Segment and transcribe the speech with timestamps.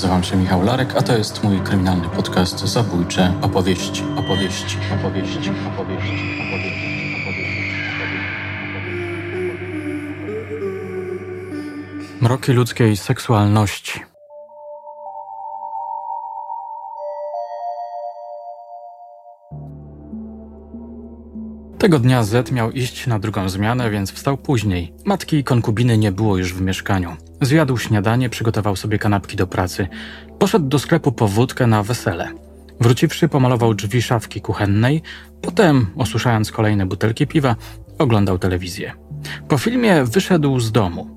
[0.00, 5.50] Nazywam się Michał Larek, a to jest mój kryminalny podcast Zabójcze opowieści, opowieści, opowieści, opowieści,
[5.70, 7.70] opowieści, opowieści.
[12.20, 14.09] Mroki ludzkiej seksualności.
[21.80, 24.92] Tego dnia Z miał iść na drugą zmianę, więc wstał później.
[25.04, 27.16] Matki i konkubiny nie było już w mieszkaniu.
[27.40, 29.88] Zjadł śniadanie, przygotował sobie kanapki do pracy.
[30.38, 32.28] Poszedł do sklepu po wódkę na wesele.
[32.80, 35.02] Wróciwszy, pomalował drzwi szafki kuchennej,
[35.42, 37.56] potem, osuszając kolejne butelki piwa,
[37.98, 38.92] oglądał telewizję.
[39.48, 41.10] Po filmie wyszedł z domu.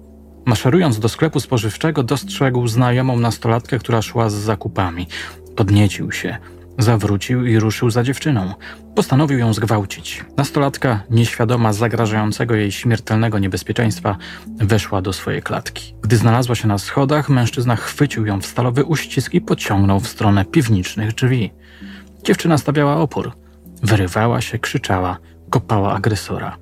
[0.45, 5.07] Maszerując do sklepu spożywczego, dostrzegł znajomą nastolatkę, która szła z zakupami.
[5.55, 6.37] Podniecił się.
[6.77, 8.53] Zawrócił i ruszył za dziewczyną.
[8.95, 10.25] Postanowił ją zgwałcić.
[10.37, 15.95] Nastolatka, nieświadoma zagrażającego jej śmiertelnego niebezpieczeństwa, weszła do swojej klatki.
[16.01, 20.45] Gdy znalazła się na schodach, mężczyzna chwycił ją w stalowy uścisk i pociągnął w stronę
[20.45, 21.51] piwniczych drzwi.
[22.23, 23.31] Dziewczyna stawiała opór.
[23.83, 25.17] Wyrywała się, krzyczała,
[25.49, 26.57] kopała agresora.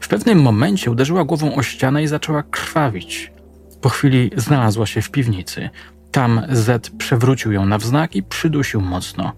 [0.00, 3.32] W pewnym momencie uderzyła głową o ścianę i zaczęła krwawić.
[3.80, 5.70] Po chwili znalazła się w piwnicy.
[6.10, 9.32] Tam Z przewrócił ją na wznak i przydusił mocno.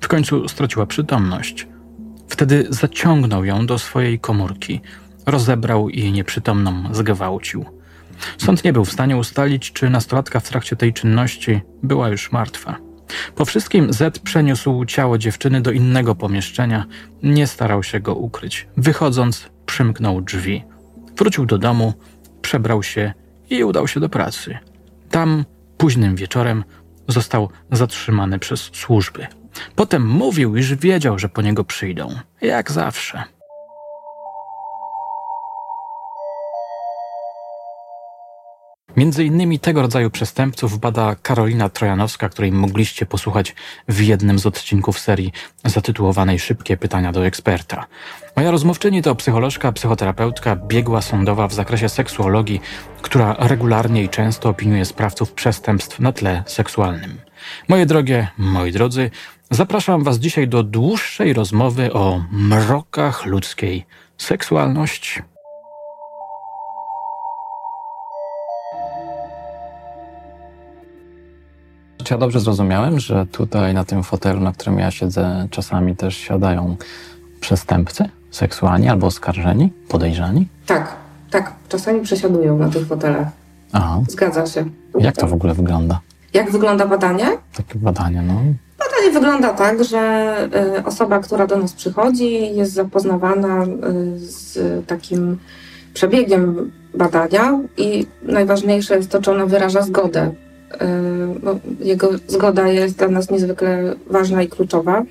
[0.00, 1.66] W końcu straciła przytomność.
[2.28, 4.80] Wtedy zaciągnął ją do swojej komórki,
[5.26, 7.64] rozebrał i nieprzytomną zgwałcił.
[8.38, 12.76] Sąd nie był w stanie ustalić, czy nastolatka w trakcie tej czynności była już martwa.
[13.34, 16.86] Po wszystkim Z przeniósł ciało dziewczyny do innego pomieszczenia,
[17.22, 18.68] nie starał się go ukryć.
[18.76, 20.64] Wychodząc, przymknął drzwi.
[21.16, 21.92] Wrócił do domu,
[22.42, 23.12] przebrał się
[23.50, 24.58] i udał się do pracy.
[25.10, 25.44] Tam,
[25.76, 26.64] późnym wieczorem,
[27.08, 29.26] został zatrzymany przez służby.
[29.74, 33.36] Potem mówił, iż wiedział, że po niego przyjdą, jak zawsze.
[38.96, 43.54] Między innymi tego rodzaju przestępców bada Karolina Trojanowska, której mogliście posłuchać
[43.88, 45.32] w jednym z odcinków serii
[45.64, 47.86] zatytułowanej Szybkie pytania do eksperta.
[48.36, 52.60] Moja rozmówczyni to psycholożka, psychoterapeutka, biegła sądowa w zakresie seksuologii,
[53.02, 57.20] która regularnie i często opiniuje sprawców przestępstw na tle seksualnym.
[57.68, 59.10] Moje drogie, moi drodzy,
[59.50, 63.86] zapraszam Was dzisiaj do dłuższej rozmowy o mrokach ludzkiej
[64.18, 65.22] seksualności.
[72.04, 76.16] Czy ja dobrze zrozumiałem, że tutaj na tym fotelu, na którym ja siedzę, czasami też
[76.16, 76.76] siadają
[77.40, 80.48] przestępcy seksualni albo oskarżeni, podejrzani?
[80.66, 80.96] Tak,
[81.30, 81.52] tak.
[81.68, 83.28] Czasami przesiadują na tych fotelach.
[83.72, 84.00] Aha.
[84.08, 84.64] Zgadza się.
[84.98, 86.00] Jak to w ogóle wygląda?
[86.32, 87.26] Jak wygląda badanie?
[87.56, 88.40] Takie badanie, no.
[89.12, 90.34] Wygląda tak, że
[90.78, 93.68] y, osoba, która do nas przychodzi, jest zapoznawana y,
[94.18, 95.38] z takim
[95.94, 100.30] przebiegiem badania i najważniejsze jest to, czy ona wyraża zgodę.
[100.74, 100.78] Y,
[101.42, 105.02] bo jego zgoda jest dla nas niezwykle ważna i kluczowa.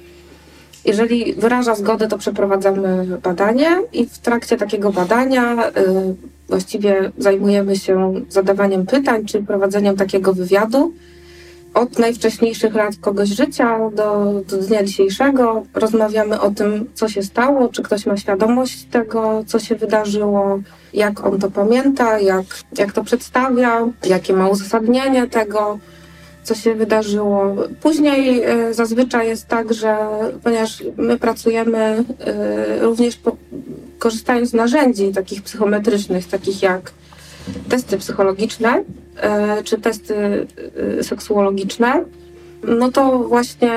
[0.86, 5.72] Jeżeli wyraża zgodę, to przeprowadzamy badanie i w trakcie takiego badania
[6.48, 10.94] właściwie zajmujemy się zadawaniem pytań czy prowadzeniem takiego wywiadu
[11.76, 17.70] od najwcześniejszych lat kogoś życia do, do dnia dzisiejszego rozmawiamy o tym, co się stało,
[17.70, 20.60] czy ktoś ma świadomość tego, co się wydarzyło,
[20.94, 22.46] jak on to pamięta, jak,
[22.78, 25.80] jak to przedstawia, jakie ma uzasadnienie tego,
[26.44, 27.56] co się wydarzyło.
[27.82, 29.98] Później y, zazwyczaj jest tak, że
[30.44, 32.04] ponieważ my pracujemy
[32.80, 33.38] y, również po,
[34.00, 36.92] korzystając z narzędzi takich psychometrycznych, takich jak
[37.70, 38.84] testy psychologiczne
[39.18, 40.48] e, czy testy
[41.00, 42.04] e, seksuologiczne,
[42.64, 43.72] no to właśnie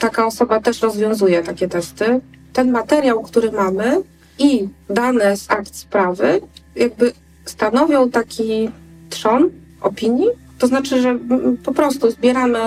[0.00, 2.20] taka osoba też rozwiązuje takie testy.
[2.52, 3.96] Ten materiał, który mamy
[4.38, 6.40] i dane z akt sprawy,
[6.76, 7.12] jakby
[7.44, 8.70] stanowią taki
[9.10, 10.28] trzon opinii.
[10.58, 11.18] To znaczy, że
[11.64, 12.58] po prostu zbieramy,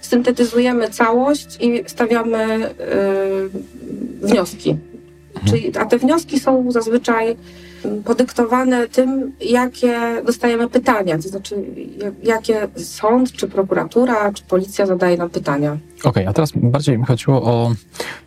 [0.00, 4.70] syntetyzujemy całość i stawiamy yy, wnioski.
[4.70, 5.46] Mhm.
[5.46, 7.36] Czyli, a te wnioski są zazwyczaj
[8.04, 11.54] podyktowane tym, jakie dostajemy pytania, to znaczy
[12.22, 15.78] jakie sąd, czy prokuratura, czy policja zadaje nam pytania.
[15.98, 17.74] Okej, okay, a teraz bardziej mi chodziło o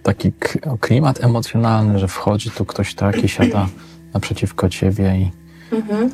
[0.04, 0.32] taki
[0.80, 3.68] klimat emocjonalny, że wchodzi tu ktoś taki, siada
[4.14, 5.32] naprzeciwko ciebie i
[5.76, 6.12] mhm.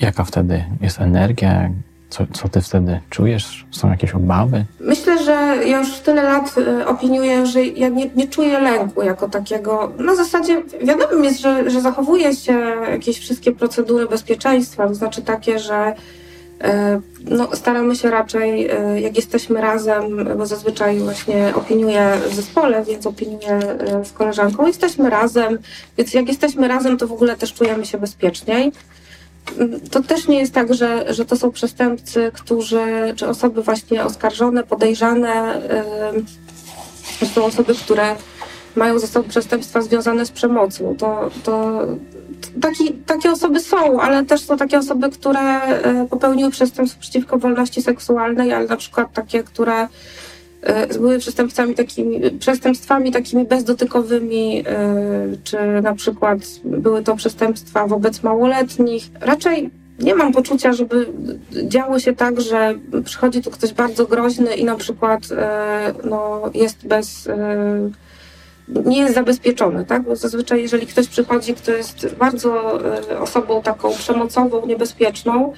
[0.00, 1.70] jaka wtedy jest energia,
[2.10, 3.66] co, co ty wtedy czujesz?
[3.70, 4.64] Są jakieś obawy?
[4.80, 9.28] Myślę, że ja już tyle lat y, opiniuję, że ja nie, nie czuję lęku jako
[9.28, 9.92] takiego.
[9.98, 12.52] Na zasadzie wiadomo jest, że, że zachowuje się
[12.90, 16.66] jakieś wszystkie procedury bezpieczeństwa, to znaczy takie, że y,
[17.24, 23.06] no, staramy się raczej, y, jak jesteśmy razem, bo zazwyczaj właśnie opiniuję w zespole, więc
[23.06, 23.60] opiniuję
[24.04, 25.58] z koleżanką, jesteśmy razem,
[25.98, 28.72] więc jak jesteśmy razem, to w ogóle też czujemy się bezpieczniej.
[29.90, 34.64] To też nie jest tak, że, że to są przestępcy, którzy, czy osoby właśnie oskarżone,
[34.64, 35.62] podejrzane,
[37.20, 38.16] yy, są osoby, które
[38.76, 40.96] mają ze sobą przestępstwa związane z przemocą.
[40.98, 41.82] To, to
[42.62, 45.72] taki, takie osoby są, ale też są takie osoby, które
[46.04, 49.88] y, popełniły przestępstwo przeciwko wolności seksualnej, ale na przykład takie, które
[50.92, 54.64] były przestępcami takimi, przestępstwami takimi bezdotykowymi, y,
[55.44, 59.04] czy na przykład były to przestępstwa wobec małoletnich.
[59.20, 61.06] Raczej nie mam poczucia, żeby
[61.64, 62.74] działo się tak, że
[63.04, 65.20] przychodzi tu ktoś bardzo groźny i na przykład
[66.04, 67.28] no, jest bez
[68.86, 70.02] nie jest zabezpieczony, tak?
[70.02, 72.80] Bo zazwyczaj, jeżeli ktoś przychodzi, kto jest bardzo
[73.10, 75.56] e, osobą taką przemocową, niebezpieczną, e,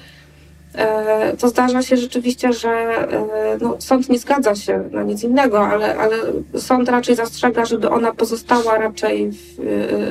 [1.39, 5.97] to zdarza się rzeczywiście, że e, no, sąd nie zgadza się na nic innego, ale,
[5.97, 6.15] ale
[6.57, 9.57] sąd raczej zastrzega, żeby ona pozostała raczej w,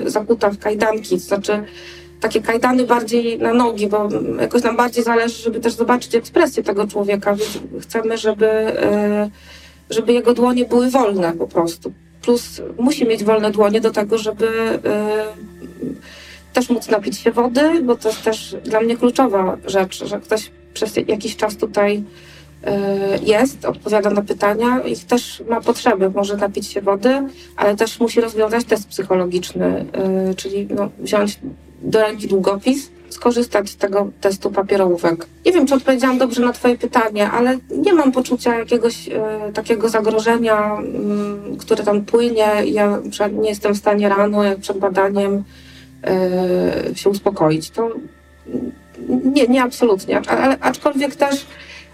[0.06, 1.64] zakuta w kajdanki, to znaczy
[2.20, 4.08] takie kajdany bardziej na nogi, bo
[4.40, 8.50] jakoś nam bardziej zależy, żeby też zobaczyć ekspresję tego człowieka, więc chcemy, żeby,
[9.90, 11.92] żeby jego dłonie były wolne po prostu.
[12.22, 14.48] Plus musi mieć wolne dłonie do tego, żeby
[16.52, 20.50] też móc napić się wody, bo to jest też dla mnie kluczowa rzecz, że ktoś
[20.74, 26.66] przez jakiś czas tutaj y, jest, odpowiada na pytania i też ma potrzeby, może napić
[26.66, 27.22] się wody,
[27.56, 29.86] ale też musi rozwiązać test psychologiczny,
[30.30, 31.38] y, czyli no, wziąć
[31.82, 35.26] do ręki długopis skorzystać z tego testu papierowego.
[35.46, 39.88] Nie wiem, czy odpowiedziałam dobrze na Twoje pytanie, ale nie mam poczucia jakiegoś e, takiego
[39.88, 42.48] zagrożenia, mm, które tam płynie.
[42.64, 42.98] Ja
[43.32, 45.44] nie jestem w stanie rano, jak przed badaniem,
[46.94, 47.70] się uspokoić.
[47.70, 47.90] To
[49.08, 50.20] nie, nie absolutnie.
[50.28, 51.46] Ale, aczkolwiek też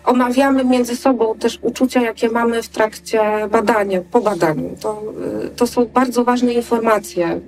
[0.05, 3.21] omawiamy między sobą też uczucia, jakie mamy w trakcie
[3.51, 4.77] badania, po badaniu.
[4.81, 5.03] To,
[5.45, 7.41] e, to są bardzo ważne informacje, e,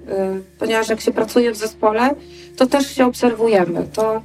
[0.59, 2.15] ponieważ jak się pracuje w zespole,
[2.57, 3.87] to też się obserwujemy.
[3.93, 4.23] To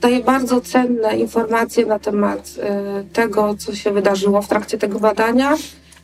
[0.00, 5.56] daje bardzo cenne informacje na temat e, tego, co się wydarzyło w trakcie tego badania,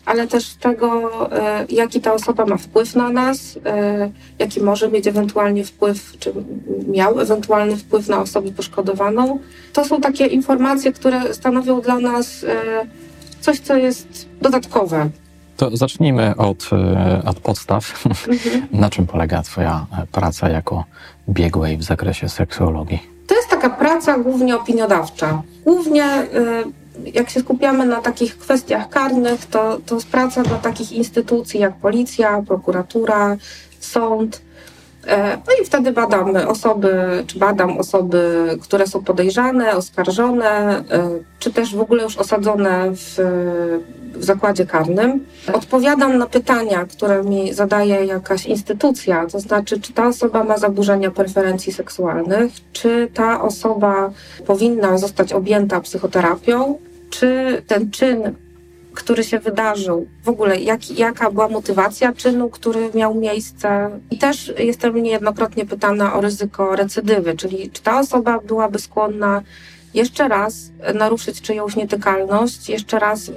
[0.06, 5.06] ale też tego, e, jaki ta osoba ma wpływ na nas, e, jaki może mieć
[5.06, 6.32] ewentualnie wpływ, czy
[6.88, 9.38] miał ewentualny wpływ na osobę poszkodowaną.
[9.72, 12.46] To są takie informacje, które stanowią dla nas
[13.40, 15.10] coś, co jest dodatkowe.
[15.56, 16.70] To zacznijmy od,
[17.24, 18.06] od podstaw.
[18.06, 18.66] Mhm.
[18.82, 20.84] Na czym polega Twoja praca jako
[21.28, 22.98] biegłej w zakresie seksuologii?
[23.26, 25.42] To jest taka praca głównie opiniodawcza.
[25.64, 26.04] Głównie
[27.14, 32.42] jak się skupiamy na takich kwestiach karnych, to, to praca dla takich instytucji jak policja,
[32.46, 33.36] prokuratura,
[33.80, 34.42] sąd,
[35.46, 40.50] no i wtedy badamy osoby, czy badam osoby, które są podejrzane, oskarżone,
[40.90, 43.16] e, czy też w ogóle już osadzone w,
[44.14, 45.26] w zakładzie karnym.
[45.52, 51.10] Odpowiadam na pytania, które mi zadaje jakaś instytucja, to znaczy, czy ta osoba ma zaburzenia
[51.10, 54.10] preferencji seksualnych, czy ta osoba
[54.46, 56.78] powinna zostać objęta psychoterapią,
[57.10, 58.34] czy ten czyn
[58.94, 63.90] który się wydarzył, w ogóle jak, jaka była motywacja czynu, który miał miejsce.
[64.10, 69.42] I też jestem niejednokrotnie pytana o ryzyko recydywy, czyli czy ta osoba byłaby skłonna
[69.94, 73.34] jeszcze raz naruszyć czyjąś nietykalność, jeszcze raz yy,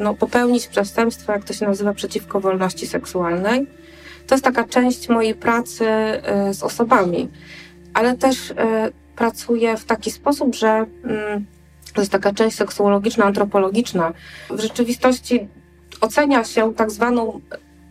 [0.00, 3.66] no, popełnić przestępstwo, jak to się nazywa, przeciwko wolności seksualnej.
[4.26, 5.84] To jest taka część mojej pracy
[6.46, 7.28] yy, z osobami,
[7.94, 8.56] ale też yy,
[9.16, 11.46] pracuję w taki sposób, że mm,
[11.94, 14.12] to jest taka część seksuologiczna, antropologiczna.
[14.50, 15.48] W rzeczywistości
[16.00, 17.40] ocenia się tak zwaną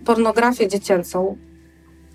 [0.06, 1.38] pornografię dziecięcą,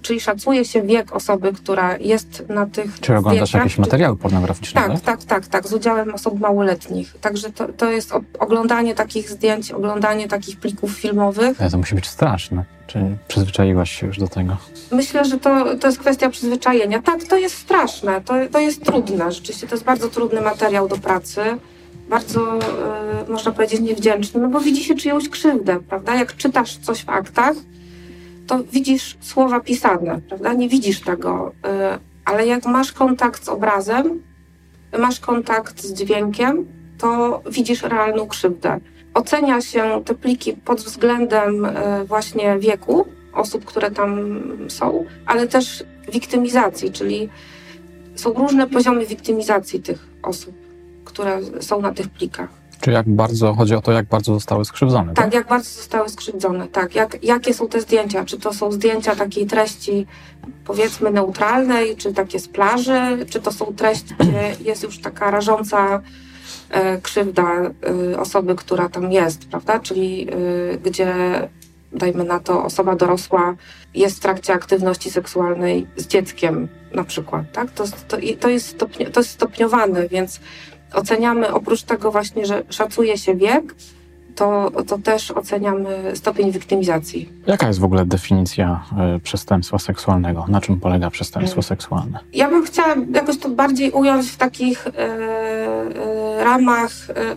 [0.02, 3.00] czyli szacuje się wiek osoby, która jest na tych.
[3.00, 4.80] Czy oglądasz jakieś materiały pornograficzne?
[4.80, 7.14] Tak, tak, tak, tak, z udziałem osób małoletnich.
[7.21, 11.61] Także to, to jest oglądanie takich zdjęć, oglądanie takich plików filmowych.
[11.61, 12.64] Ale to musi być straszne.
[12.87, 14.57] Czy przyzwyczaiłaś się już do tego?
[14.92, 17.02] Myślę, że to, to jest kwestia przyzwyczajenia.
[17.02, 19.33] Tak, to jest straszne, to, to jest trudne.
[19.33, 21.40] Rzeczywiście to jest bardzo trudny materiał do pracy
[22.08, 26.14] bardzo, e, można powiedzieć, niewdzięczny, no bo widzi się czyjąś krzywdę, prawda?
[26.14, 27.56] Jak czytasz coś w aktach,
[28.46, 30.52] to widzisz słowa pisane, prawda?
[30.52, 34.22] Nie widzisz tego, e, ale jak masz kontakt z obrazem,
[34.98, 36.66] masz kontakt z dźwiękiem,
[36.98, 38.80] to widzisz realną krzywdę.
[39.14, 45.84] Ocenia się te pliki pod względem e, właśnie wieku osób, które tam są, ale też
[46.12, 47.28] wiktymizacji, czyli
[48.14, 50.67] są różne poziomy wiktymizacji tych osób
[51.18, 52.48] które są na tych plikach.
[52.80, 55.14] Czy jak bardzo, chodzi o to, jak bardzo zostały skrzywdzone?
[55.14, 55.34] Tak, tak?
[55.34, 56.94] jak bardzo zostały skrzywdzone, tak.
[56.94, 58.25] Jak, jakie są te zdjęcia?
[58.25, 60.06] Czy to są zdjęcia takiej treści,
[60.64, 66.02] powiedzmy, neutralnej, czy takie z plaży, czy to są treści, gdzie jest już taka rażąca
[66.70, 67.44] e, krzywda
[68.12, 69.80] e, osoby, która tam jest, prawda?
[69.80, 71.14] Czyli e, gdzie
[71.92, 73.54] dajmy na to, osoba dorosła
[73.94, 77.70] jest w trakcie aktywności seksualnej z dzieckiem na przykład, tak?
[77.70, 80.40] To, to, to, jest, stopni to jest stopniowane, więc
[80.95, 83.75] oceniamy oprócz tego właśnie, że szacuje się wiek,
[84.38, 87.28] to, to też oceniamy stopień wiktymizacji.
[87.47, 88.85] Jaka jest w ogóle definicja
[89.16, 90.45] y, przestępstwa seksualnego?
[90.49, 92.18] Na czym polega przestępstwo seksualne?
[92.33, 96.90] Ja bym chciała jakoś to bardziej ująć w takich y, y, ramach,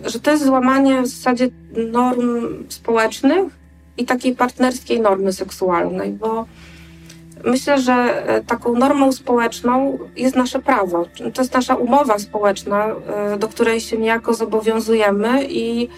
[0.06, 1.48] że to jest złamanie w zasadzie
[1.92, 3.58] norm społecznych
[3.98, 6.46] i takiej partnerskiej normy seksualnej, bo
[7.44, 11.06] myślę, że taką normą społeczną jest nasze prawo.
[11.34, 12.86] To jest nasza umowa społeczna,
[13.38, 15.88] do której się niejako zobowiązujemy i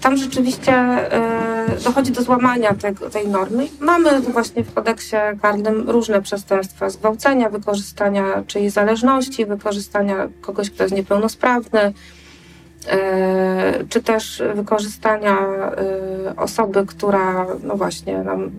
[0.00, 3.66] tam rzeczywiście e, dochodzi do złamania te, tej normy.
[3.80, 10.94] Mamy właśnie w kodeksie karnym różne przestępstwa zgwałcenia, wykorzystania czyjejś zależności, wykorzystania kogoś, kto jest
[10.94, 11.92] niepełnosprawny,
[12.88, 18.50] e, czy też wykorzystania e, osoby, która no właśnie nam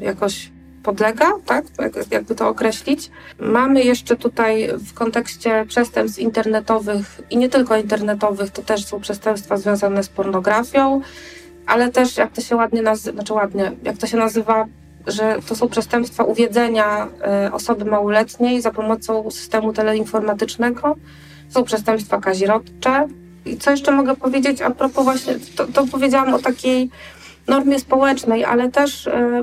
[0.00, 0.50] jakoś
[0.86, 1.64] podlega, tak?
[2.10, 3.10] jakby to określić.
[3.38, 9.56] Mamy jeszcze tutaj w kontekście przestępstw internetowych i nie tylko internetowych, to też są przestępstwa
[9.56, 11.00] związane z pornografią,
[11.66, 14.66] ale też jak to się ładnie nazywa, znaczy ładnie, jak to się nazywa,
[15.06, 20.96] że to są przestępstwa uwiedzenia e, osoby małoletniej za pomocą systemu teleinformatycznego.
[21.48, 23.08] Są przestępstwa kazirodcze.
[23.46, 26.90] I co jeszcze mogę powiedzieć a propos właśnie, to, to powiedziałam o takiej
[27.48, 29.42] normie społecznej, ale też e,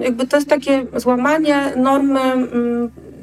[0.00, 2.20] jakby to jest takie złamanie normy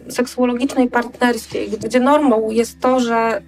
[0.10, 3.42] seksuologicznej partnerskiej, gdzie normą jest to, że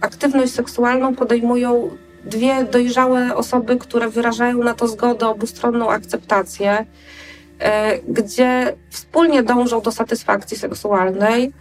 [0.00, 1.90] aktywność seksualną podejmują
[2.24, 6.86] dwie dojrzałe osoby, które wyrażają na to zgodę, obustronną akceptację,
[7.58, 11.52] e, gdzie wspólnie dążą do satysfakcji seksualnej,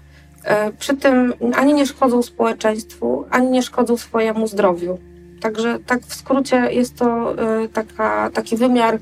[0.44, 4.98] e, przy tym ani nie szkodzą społeczeństwu, ani nie szkodzą swojemu zdrowiu.
[5.42, 9.00] Także tak w skrócie jest to y, taka, taki wymiar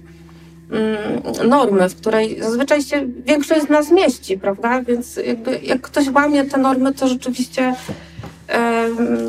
[0.72, 4.82] mm, normy, w której zazwyczaj się większość z nas mieści, prawda?
[4.82, 7.76] Więc jakby jak ktoś łamie te normy, to rzeczywiście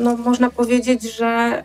[0.01, 1.63] no, można powiedzieć, że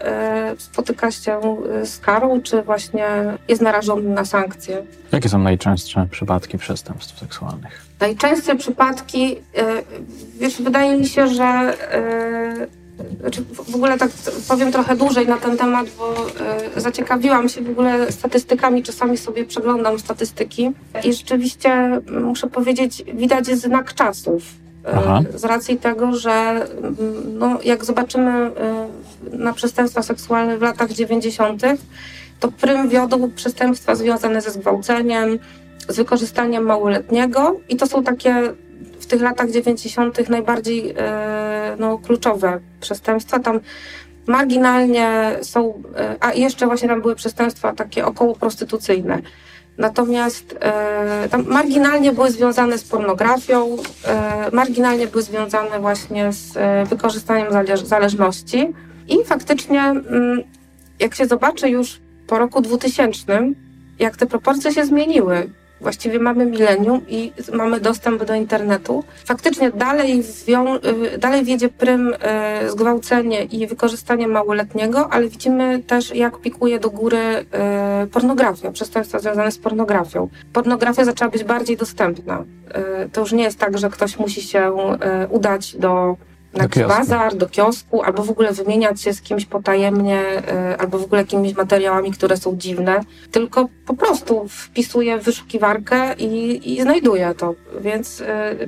[0.58, 1.40] spotyka się
[1.84, 3.08] z karą, czy właśnie
[3.48, 4.84] jest narażony na sankcje.
[5.12, 7.86] Jakie są najczęstsze przypadki przestępstw seksualnych?
[8.00, 9.36] Najczęstsze przypadki,
[10.40, 11.74] wiesz, wydaje mi się, że
[13.20, 14.12] znaczy w ogóle tak
[14.48, 16.28] powiem trochę dłużej na ten temat, bo
[16.78, 20.72] y, zaciekawiłam się w ogóle statystykami, czasami sobie przeglądam statystyki
[21.04, 24.44] i rzeczywiście muszę powiedzieć, widać znak czasów.
[24.86, 25.22] E, Aha.
[25.36, 26.66] Z racji tego, że
[27.34, 28.52] no, jak zobaczymy
[29.34, 31.62] y, na przestępstwa seksualne w latach 90.,
[32.40, 35.40] to prym wiodą przestępstwa związane ze zgwałceniem,
[35.88, 38.54] z wykorzystaniem małoletniego i to są takie
[39.02, 40.30] w tych latach 90.
[40.30, 43.40] najbardziej e, no, kluczowe przestępstwa.
[43.40, 43.60] Tam
[44.28, 49.22] marginalnie są, e, a jeszcze właśnie tam były przestępstwa takie około prostytucyjne.
[49.78, 53.78] Natomiast e, tam marginalnie były związane z pornografią,
[54.52, 56.54] marginalnie były związane właśnie z
[56.90, 57.48] wykorzystaniem
[57.84, 58.74] zależności.
[59.08, 60.44] I faktycznie, mm,
[61.00, 63.54] jak się zobaczy już po roku 2000,
[64.00, 65.50] jak te proporcje się zmieniły,
[65.82, 69.04] właściwie mamy milenium i mamy dostęp do internetu.
[69.26, 70.24] Faktycznie dalej,
[71.14, 72.18] y, dalej wiedzie prym y,
[72.72, 77.46] zgwałcenie i wykorzystanie małoletniego, ale widzimy też, jak pikuje do góry
[78.04, 80.30] y, pornografia, przestępstwa związane z pornografią.
[80.54, 82.44] Pornografia zaczęła być bardziej dostępna.
[83.14, 84.72] To już nie jest tak, że ktoś musi się
[85.30, 86.18] udać do
[86.54, 90.22] na jakiś bazar, do kiosku, albo w ogóle wymieniać się z kimś potajemnie,
[90.74, 96.16] y, albo w ogóle jakimiś materiałami, które są dziwne, tylko po prostu wpisuje w wyszukiwarkę
[96.18, 97.56] i, i znajduje to.
[97.82, 98.26] Więc y,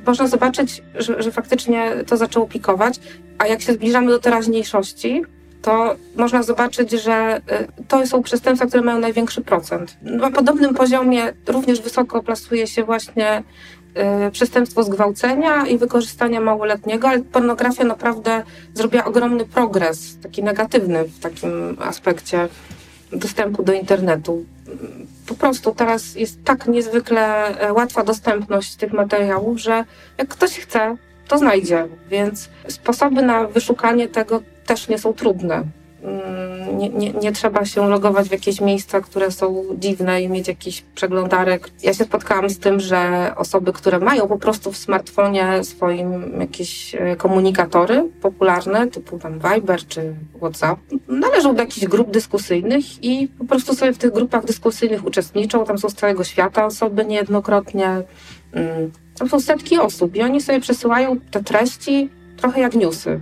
[0.08, 3.00] można zobaczyć, że, że faktycznie to zaczęło pikować,
[3.38, 5.24] a jak się zbliżamy do teraźniejszości,
[5.62, 7.42] to można zobaczyć, że
[7.82, 9.98] y, to są przestępstwa, które mają największy procent.
[10.02, 13.44] Na podobnym poziomie również wysoko plasuje się właśnie
[14.32, 21.78] przestępstwo zgwałcenia i wykorzystania małoletniego, ale pornografia naprawdę zrobiła ogromny progres, taki negatywny w takim
[21.80, 22.50] aspekcie
[23.12, 24.46] dostępu do internetu.
[25.28, 29.86] Po prostu teraz jest tak niezwykle e, łatwa dostępność tych materiałów, że
[30.18, 30.98] jak ktoś chce,
[31.28, 35.64] to znajdzie, więc sposoby na wyszukanie tego też nie są trudne.
[36.74, 40.82] Nie, nie, nie, trzeba się logować w jakieś miejsca, które są dziwne i mieć jakiś
[40.96, 41.70] przeglądarek.
[41.84, 46.96] Ja się spotkałam z tym, że osoby, które mają po prostu w smartfonie swoim jakieś
[46.96, 53.46] e, komunikatory popularne, typu tam Viber czy WhatsApp, należą do jakichś grup dyskusyjnych i po
[53.46, 55.66] prostu sobie w tych grupach dyskusyjnych uczestniczą.
[55.66, 57.88] Tam są z całego świata osoby niejednokrotnie.
[58.54, 62.10] Mm, tam są setki osób i oni sobie przesyłają te treści
[62.44, 63.20] trochę jak newsy.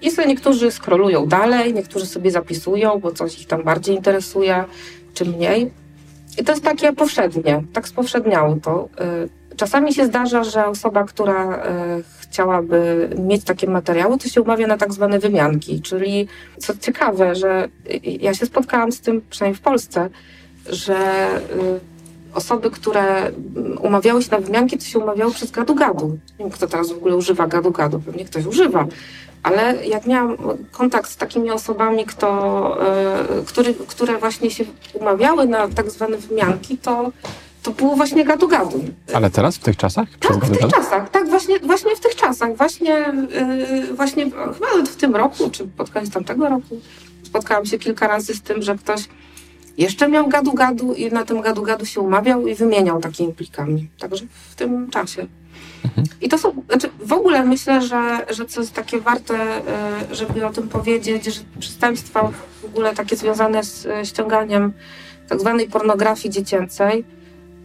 [0.00, 4.64] I sobie niektórzy skrolują dalej, niektórzy sobie zapisują, bo coś ich tam bardziej interesuje,
[5.14, 5.70] czy mniej.
[6.38, 8.88] I to jest takie powszednie, tak spowszedniało to.
[9.54, 11.58] Y, czasami się zdarza, że osoba, która y,
[12.20, 15.82] chciałaby mieć takie materiały, to się umawia na tak zwane wymianki.
[15.82, 17.68] Czyli co ciekawe, że
[18.04, 20.10] ja się spotkałam z tym, przynajmniej w Polsce,
[20.70, 20.96] że
[22.36, 23.32] osoby, które
[23.80, 26.08] umawiały się na wymianki, to się umawiały przez gadu-gadu.
[26.08, 28.86] Nie wiem, kto teraz w ogóle używa gadu-gadu, pewnie ktoś używa.
[29.42, 30.36] Ale jak miałam
[30.72, 32.78] kontakt z takimi osobami, kto,
[33.40, 34.64] y, który, które właśnie się
[34.94, 37.12] umawiały na tak zwane wymianki, to,
[37.62, 38.80] to było właśnie gadu-gadu.
[39.14, 40.08] Ale teraz, w tych czasach?
[40.20, 42.56] Tak, w tych czasach, tak, właśnie, właśnie w tych czasach.
[42.56, 43.12] Właśnie,
[43.80, 46.80] yy, właśnie chyba w tym roku, czy pod koniec tamtego roku
[47.22, 49.08] spotkałam się kilka razy z tym, że ktoś
[49.78, 53.88] jeszcze miał gadu-gadu i na tym gadu-gadu się umawiał i wymieniał takimi plikami.
[53.98, 55.26] Także w tym czasie.
[55.84, 56.06] Mhm.
[56.20, 60.46] I to są, znaczy w ogóle myślę, że, że co jest takie warte, e, żeby
[60.46, 64.72] o tym powiedzieć, że przestępstwa w ogóle takie związane z e, ściąganiem
[65.28, 67.04] tak zwanej pornografii dziecięcej,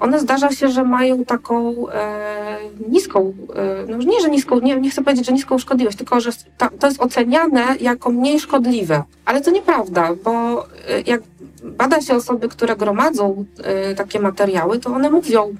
[0.01, 2.57] one zdarza się, że mają taką e,
[2.89, 6.31] niską, e, no nie, że niską, nie, nie chcę powiedzieć, że niską szkodliwość, tylko że
[6.79, 9.03] to jest oceniane jako mniej szkodliwe.
[9.25, 11.21] Ale to nieprawda, bo e, jak
[11.63, 15.55] bada się osoby, które gromadzą e, takie materiały, to one mówią,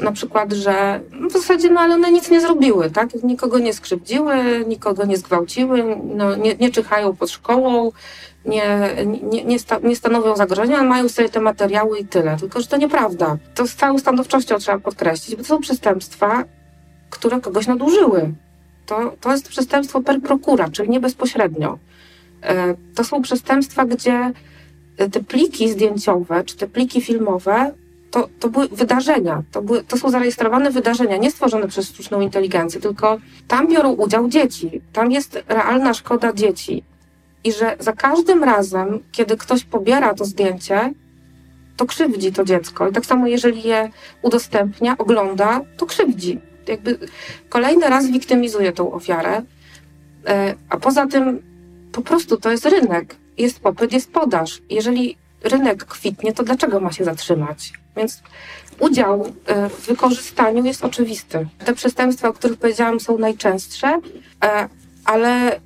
[0.00, 3.22] na przykład, że w zasadzie no, ale one nic nie zrobiły, tak?
[3.22, 4.34] Nikogo nie skrzywdziły,
[4.68, 7.92] nikogo nie zgwałciły, no, nie, nie czyhają pod szkołą,
[8.46, 8.90] nie,
[9.22, 12.36] nie, nie, sta, nie stanowią zagrożenia, mają sobie te materiały i tyle.
[12.36, 13.36] Tylko, że to nieprawda.
[13.54, 16.44] To z całą stanowczością trzeba podkreślić, bo to są przestępstwa,
[17.10, 18.32] które kogoś nadużyły.
[18.86, 21.78] To, to jest przestępstwo per procura, czyli nie bezpośrednio.
[22.42, 24.32] E, to są przestępstwa, gdzie
[24.96, 27.72] te pliki zdjęciowe czy te pliki filmowe
[28.10, 32.80] to, to były wydarzenia, to, były, to są zarejestrowane wydarzenia, nie stworzone przez sztuczną inteligencję,
[32.80, 36.82] tylko tam biorą udział dzieci, tam jest realna szkoda dzieci.
[37.46, 40.92] I że za każdym razem, kiedy ktoś pobiera to zdjęcie,
[41.76, 42.88] to krzywdzi to dziecko.
[42.88, 43.90] I tak samo, jeżeli je
[44.22, 46.40] udostępnia, ogląda, to krzywdzi.
[46.68, 46.98] Jakby
[47.48, 49.42] kolejny raz wiktymizuje tą ofiarę.
[50.26, 51.42] E, a poza tym,
[51.92, 53.16] po prostu to jest rynek.
[53.38, 54.62] Jest popyt, jest podaż.
[54.70, 57.72] Jeżeli rynek kwitnie, to dlaczego ma się zatrzymać?
[57.96, 58.22] Więc
[58.80, 61.46] udział e, w wykorzystaniu jest oczywisty.
[61.64, 64.00] Te przestępstwa, o których powiedziałam, są najczęstsze,
[64.44, 64.68] e,
[65.06, 65.60] ale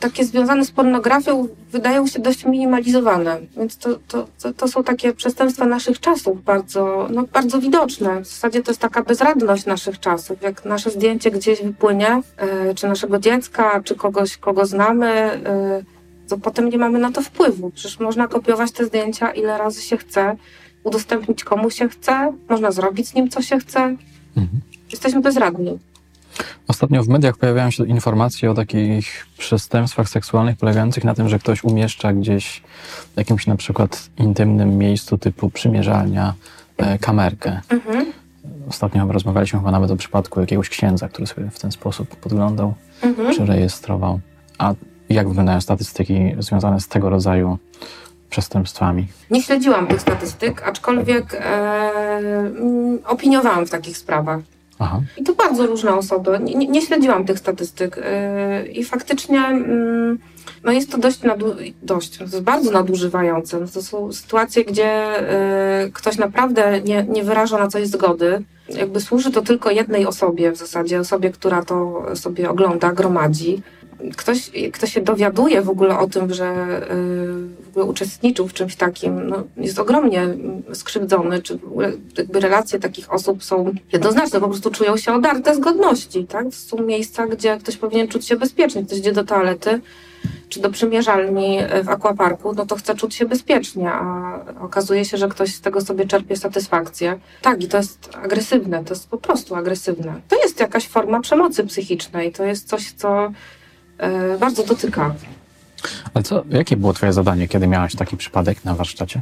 [0.00, 3.40] takie związane z pornografią wydają się dość minimalizowane.
[3.56, 8.20] Więc to, to, to, są takie przestępstwa naszych czasów, bardzo, no, bardzo widoczne.
[8.20, 10.42] W zasadzie to jest taka bezradność naszych czasów.
[10.42, 15.40] Jak nasze zdjęcie gdzieś wypłynie, e, czy naszego dziecka, czy kogoś, kogo znamy,
[16.28, 17.70] to potem nie mamy na to wpływu.
[17.70, 20.36] Przecież można kopiować te zdjęcia ile razy się chce,
[20.84, 23.80] udostępnić komu się chce, można zrobić z nim co się chce.
[24.36, 24.60] Mhm.
[24.90, 25.78] Jesteśmy bezradni.
[26.68, 31.64] Ostatnio w mediach pojawiają się informacje o takich przestępstwach seksualnych polegających na tym, że ktoś
[31.64, 32.62] umieszcza gdzieś
[33.14, 36.34] w jakimś na przykład intymnym miejscu typu przymierzalnia
[36.76, 37.60] e, kamerkę.
[37.68, 38.06] Mhm.
[38.68, 43.34] Ostatnio rozmawialiśmy chyba nawet o przypadku jakiegoś księdza, który sobie w ten sposób podglądał mhm.
[43.34, 44.20] czy rejestrował.
[44.58, 44.74] A
[45.08, 47.58] jak wyglądają statystyki związane z tego rodzaju
[48.30, 49.06] przestępstwami?
[49.30, 54.40] Nie śledziłam tych statystyk, aczkolwiek e, mm, opiniowałam w takich sprawach.
[54.80, 55.00] Aha.
[55.16, 56.38] I to bardzo różne osoby.
[56.42, 60.18] Nie, nie śledziłam tych statystyk e, i faktycznie mm,
[60.64, 63.60] no jest to dość, nadu, dość to jest bardzo nadużywające.
[63.60, 68.42] No to są sytuacje, gdzie e, ktoś naprawdę nie, nie wyraża na coś zgody.
[68.68, 73.62] Jakby służy to tylko jednej osobie w zasadzie, osobie, która to sobie ogląda, gromadzi
[74.16, 76.80] ktoś, kto się dowiaduje w ogóle o tym, że
[77.62, 80.26] y, w ogóle uczestniczył w czymś takim, no, jest ogromnie
[80.72, 81.58] skrzywdzony, czy
[82.18, 86.46] jakby relacje takich osób są jednoznaczne, po prostu czują się odarte z godności, tak?
[86.54, 89.80] Są miejsca, gdzie ktoś powinien czuć się bezpiecznie, ktoś idzie do toalety,
[90.48, 95.28] czy do przymierzalni w akwaparku, no to chce czuć się bezpiecznie, a okazuje się, że
[95.28, 97.18] ktoś z tego sobie czerpie satysfakcję.
[97.42, 100.20] Tak, i to jest agresywne, to jest po prostu agresywne.
[100.28, 103.32] To jest jakaś forma przemocy psychicznej, to jest coś, co
[104.40, 105.14] bardzo dotyka.
[106.14, 109.20] Ale co, jakie było Twoje zadanie, kiedy miałaś taki przypadek na warsztacie?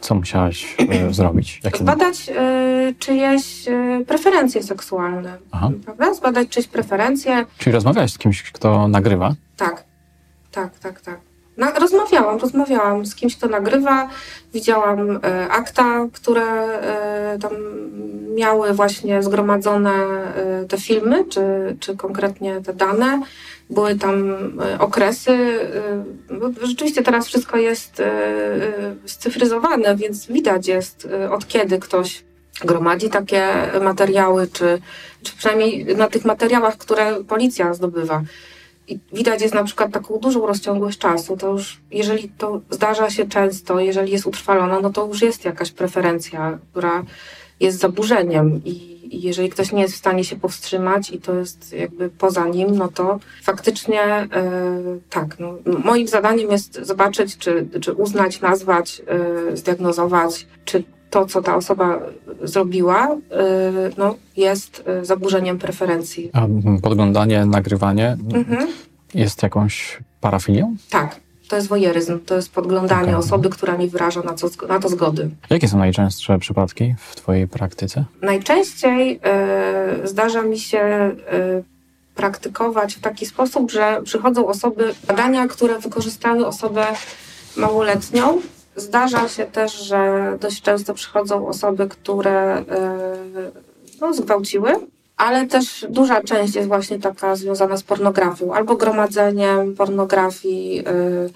[0.00, 1.60] Co musiałaś e, zrobić?
[1.64, 1.78] Jakie...
[1.78, 5.36] Zbadać e, czyjeś e, preferencje seksualne.
[5.50, 5.70] Aha.
[5.84, 6.14] Prawda?
[6.14, 7.44] Zbadać czyjeś preferencje.
[7.58, 9.34] Czyli rozmawiałeś z kimś, kto nagrywa?
[9.56, 9.84] Tak,
[10.52, 11.18] tak, tak, tak.
[11.56, 14.08] Na, rozmawiałam, rozmawiałam z kimś, kto nagrywa.
[14.54, 17.52] Widziałam e, akta, które e, tam
[18.34, 21.40] miały właśnie zgromadzone e, te filmy, czy,
[21.80, 23.20] czy konkretnie te dane
[23.70, 25.30] były tam e, okresy.
[25.30, 28.10] E, rzeczywiście teraz wszystko jest e,
[29.06, 32.24] scyfryzowane, więc widać jest od kiedy ktoś
[32.64, 33.48] gromadzi takie
[33.82, 34.78] materiały, czy,
[35.22, 38.22] czy przynajmniej na tych materiałach, które policja zdobywa.
[38.88, 43.28] i widać jest na przykład taką dużą rozciągłość czasu, to już jeżeli to zdarza się
[43.28, 47.02] często, jeżeli jest utrwalona, no to już jest jakaś preferencja, która
[47.60, 51.72] jest zaburzeniem i i jeżeli ktoś nie jest w stanie się powstrzymać i to jest
[51.72, 54.28] jakby poza nim, no to faktycznie e,
[55.10, 55.38] tak.
[55.38, 59.02] No, moim zadaniem jest zobaczyć, czy, czy uznać, nazwać,
[59.52, 62.00] e, zdiagnozować, czy to, co ta osoba
[62.42, 63.16] zrobiła, e,
[63.98, 66.30] no, jest zaburzeniem preferencji.
[66.32, 66.46] A
[66.82, 68.68] podglądanie, nagrywanie mhm.
[69.14, 70.76] jest jakąś parafilią?
[70.90, 71.27] Tak.
[71.48, 73.16] To jest wojeryzm, to jest podglądanie okay.
[73.16, 75.30] osoby, która nie wyraża na, co, na to zgody.
[75.50, 78.04] Jakie są najczęstsze przypadki w Twojej praktyce?
[78.22, 79.20] Najczęściej
[80.02, 80.78] y, zdarza mi się
[81.32, 81.64] y,
[82.14, 86.86] praktykować w taki sposób, że przychodzą osoby, badania, które wykorzystały osobę
[87.56, 88.40] małoletnią.
[88.76, 92.64] Zdarza się też, że dość często przychodzą osoby, które y,
[94.00, 94.72] no, zgwałciły
[95.18, 101.30] ale też duża część jest właśnie taka związana z pornografią, albo gromadzeniem pornografii, y,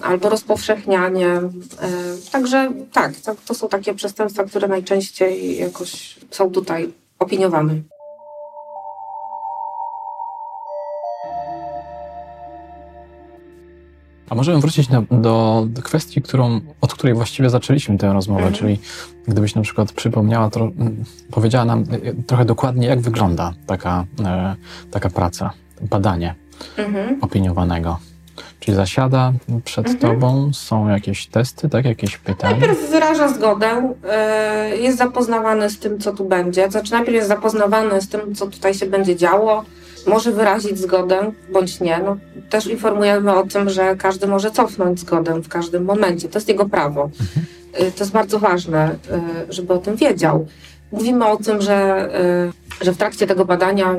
[0.00, 1.44] albo rozpowszechnianiem.
[1.46, 3.12] Y, także tak,
[3.46, 7.74] to są takie przestępstwa, które najczęściej jakoś są tutaj opiniowane.
[14.30, 18.54] A możemy wrócić do, do, kwestii, którą, od której właściwie zaczęliśmy tę rozmowę, mhm.
[18.54, 18.78] czyli
[19.28, 20.70] gdybyś na przykład przypomniała, to,
[21.30, 24.56] powiedziała nam e, trochę dokładnie, jak wygląda taka, e,
[24.90, 25.50] taka praca,
[25.90, 26.34] badanie
[26.76, 27.18] mhm.
[27.20, 27.98] opiniowanego.
[28.60, 29.32] Czyli zasiada
[29.64, 29.98] przed mhm.
[30.14, 31.84] tobą, są jakieś testy, tak?
[31.84, 32.56] Jakieś pytania?
[32.56, 36.70] Najpierw wyraża zgodę, e, jest zapoznawany z tym, co tu będzie.
[36.70, 39.64] Znaczy najpierw jest zapoznawany z tym, co tutaj się będzie działo
[40.06, 41.98] może wyrazić zgodę bądź nie.
[41.98, 42.16] No,
[42.50, 46.28] też informujemy o tym, że każdy może cofnąć zgodę w każdym momencie.
[46.28, 47.10] To jest jego prawo.
[47.20, 47.46] Mhm.
[47.88, 48.96] Y, to jest bardzo ważne,
[49.48, 50.46] y, żeby o tym wiedział.
[50.92, 52.08] Mówimy o tym, że,
[52.80, 53.96] y, że w trakcie tego badania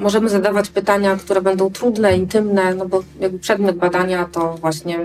[0.00, 4.98] możemy zadawać pytania, które będą trudne, intymne, no bo jakby przedmiot badania to właśnie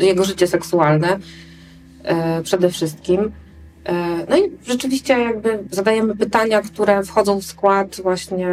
[0.00, 1.18] jego życie seksualne
[2.42, 3.32] przede wszystkim.
[3.88, 8.48] E, no i rzeczywiście jakby zadajemy pytania, które wchodzą w skład właśnie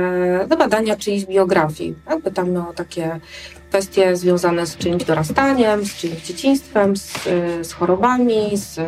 [0.47, 1.95] do badania czyjejś biografii.
[2.05, 2.21] Tak?
[2.21, 3.19] Pytamy o takie
[3.69, 7.23] kwestie związane z czyimś dorastaniem, z czyimś dzieciństwem, z,
[7.61, 8.79] z chorobami, z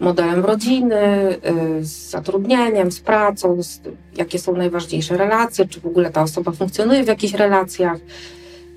[0.00, 1.38] modelem rodziny, e,
[1.80, 3.80] z zatrudnieniem, z pracą, z,
[4.16, 7.98] jakie są najważniejsze relacje, czy w ogóle ta osoba funkcjonuje w jakichś relacjach.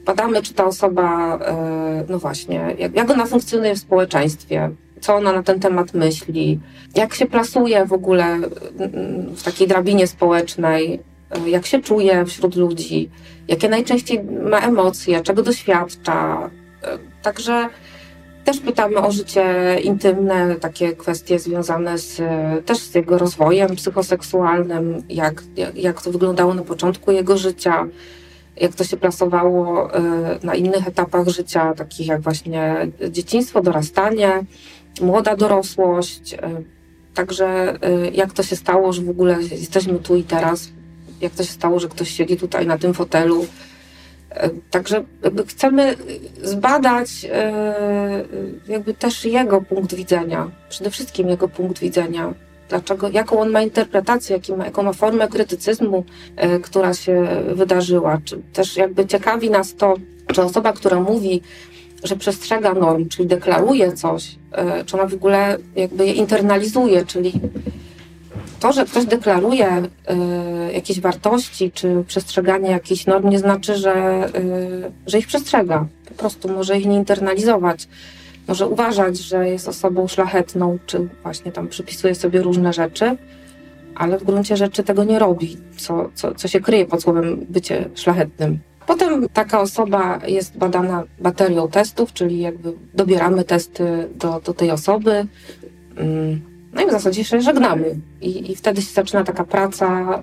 [0.05, 4.69] Badamy, czy ta osoba, e, no właśnie, jak, jak ona funkcjonuje w społeczeństwie,
[5.01, 6.59] co ona na ten temat myśli,
[6.95, 10.99] jak się plasuje w ogóle mm, w takiej drabinie społecznej,
[11.45, 13.09] jak się czuje wśród ludzi,
[13.47, 16.49] jakie najczęściej ma emocje, czego doświadcza.
[17.21, 17.69] Także
[18.45, 22.21] też pytamy o życie intymne, takie kwestie związane z,
[22.65, 27.87] też z jego rozwojem psychoseksualnym, jak, jak, jak to wyglądało na początku jego życia,
[28.57, 30.01] jak to się plasowało e,
[30.43, 34.43] na innych etapach życia, takich jak właśnie dzieciństwo, dorastanie,
[35.01, 36.33] młoda dorosłość.
[36.33, 36.61] E,
[37.13, 37.47] także
[37.81, 40.69] e, jak to się stało, że w ogóle jesteśmy tu i teraz,
[41.21, 43.45] jak to się stało, że ktoś siedzi tutaj na tym fotelu.
[44.29, 45.03] E, także
[45.47, 45.95] chcemy
[46.43, 47.09] zbadać
[48.67, 52.33] jakby też jego punkt widzenia, przede wszystkim jego punkt widzenia.
[52.69, 56.05] Dlaczego, jaką on ma interpretację, jaką ma, jaką ma formę krytycyzmu,
[56.63, 58.17] która się wydarzyła.
[58.25, 59.93] Czy też jakby ciekawi nas to,
[60.33, 61.41] czy osoba, która mówi
[62.03, 67.33] że przestrzega norm, czyli deklaruje coś, e, czy ona w ogóle jakby je internalizuje, czyli
[68.59, 69.87] to, że ktoś deklaruje e,
[70.73, 74.29] jakieś wartości, czy przestrzeganie jakichś norm, nie znaczy, że, e,
[75.07, 75.85] że ich przestrzega.
[76.05, 77.87] Po prostu może ich nie internalizować.
[78.47, 83.17] Może uważać, że jest osobą szlachetną, czy właśnie tam przypisuje sobie różne rzeczy,
[83.95, 87.89] ale w gruncie rzeczy tego nie robi, co, co, co się kryje pod słowem bycie
[87.95, 88.59] szlachetnym.
[88.91, 95.27] Potem taka osoba jest badana baterią testów, czyli jakby dobieramy testy do, do tej osoby.
[95.95, 96.41] Mm,
[96.73, 97.95] no i w zasadzie się żegnamy.
[98.21, 100.19] I, i wtedy się zaczyna taka praca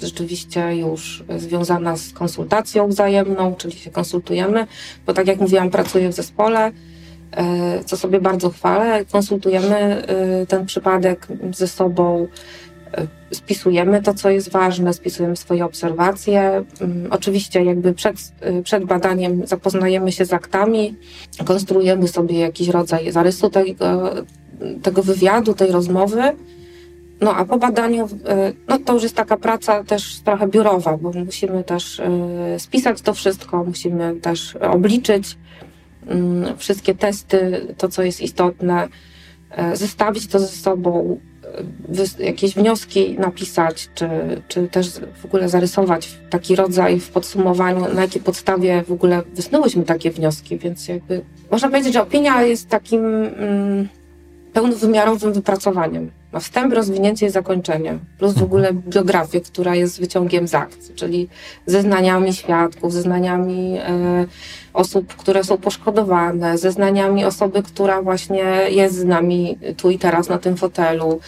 [0.00, 4.66] y, rzeczywiście już związana z konsultacją wzajemną, czyli się konsultujemy,
[5.06, 9.04] bo tak jak mówiłam, pracuję w zespole, y, co sobie bardzo chwalę.
[9.04, 10.02] Konsultujemy
[10.42, 12.28] y, ten przypadek ze sobą,
[13.32, 16.64] spisujemy to, co jest ważne, spisujemy swoje obserwacje.
[16.80, 18.16] Mm, oczywiście jakby przed,
[18.58, 20.96] y, przed badaniem zapoznajemy się z aktami,
[21.44, 24.14] konstruujemy sobie jakiś rodzaj zarysu tego,
[24.82, 26.22] tego wywiadu, tej rozmowy.
[27.20, 28.08] No a po badaniu, y,
[28.68, 32.04] no to już jest taka praca też trochę biurowa, bo musimy też y,
[32.58, 35.38] spisać to wszystko, musimy też obliczyć
[36.06, 38.88] mm, wszystkie testy, to co jest istotne,
[39.74, 41.18] zestawić to ze sobą,
[42.18, 44.08] jakieś wnioski napisać, czy,
[44.48, 49.84] czy też w ogóle zarysować taki rodzaj w podsumowaniu, na jakiej podstawie w ogóle wysnułyśmy
[49.84, 53.88] takie wnioski, więc jakby można powiedzieć, że opinia jest takim mm,
[54.52, 56.10] pełnowymiarowym wypracowaniem.
[56.32, 61.28] Ma wstęp, rozwinięcie i zakończenie, plus w ogóle biografię, która jest wyciągiem z akcji, czyli
[61.66, 64.26] zeznaniami świadków, zeznaniami e,
[64.72, 70.38] osób, które są poszkodowane, zeznaniami osoby, która właśnie jest z nami tu i teraz na
[70.38, 71.20] tym fotelu.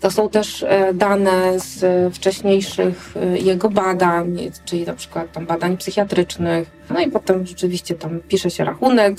[0.00, 5.76] To są też e, dane z wcześniejszych e, jego badań, czyli na przykład tam badań
[5.76, 6.70] psychiatrycznych.
[6.90, 9.14] No i potem rzeczywiście tam pisze się rachunek,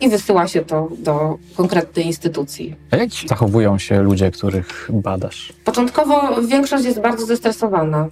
[0.00, 2.76] i wysyła się to do konkretnej instytucji.
[2.90, 5.52] A jak zachowują się ludzie, których badasz?
[5.64, 8.08] Początkowo większość jest bardzo zestresowana.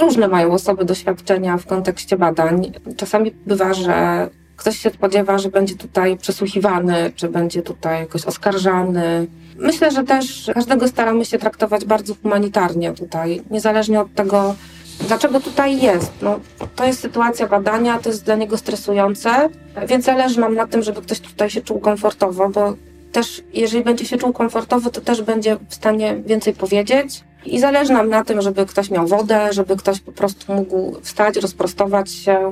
[0.00, 2.72] Różne mają osoby doświadczenia w kontekście badań.
[2.96, 9.26] Czasami bywa, że ktoś się spodziewa, że będzie tutaj przesłuchiwany, czy będzie tutaj jakoś oskarżany.
[9.58, 14.54] Myślę, że też każdego staramy się traktować bardzo humanitarnie tutaj, niezależnie od tego,
[15.00, 16.12] Dlaczego tutaj jest?
[16.22, 16.40] No,
[16.76, 19.48] to jest sytuacja badania, to jest dla niego stresujące,
[19.88, 22.74] więc zależy nam na tym, żeby ktoś tutaj się czuł komfortowo, bo
[23.12, 27.24] też jeżeli będzie się czuł komfortowo, to też będzie w stanie więcej powiedzieć.
[27.46, 31.36] I zależy nam na tym, żeby ktoś miał wodę, żeby ktoś po prostu mógł wstać,
[31.36, 32.50] rozprostować się.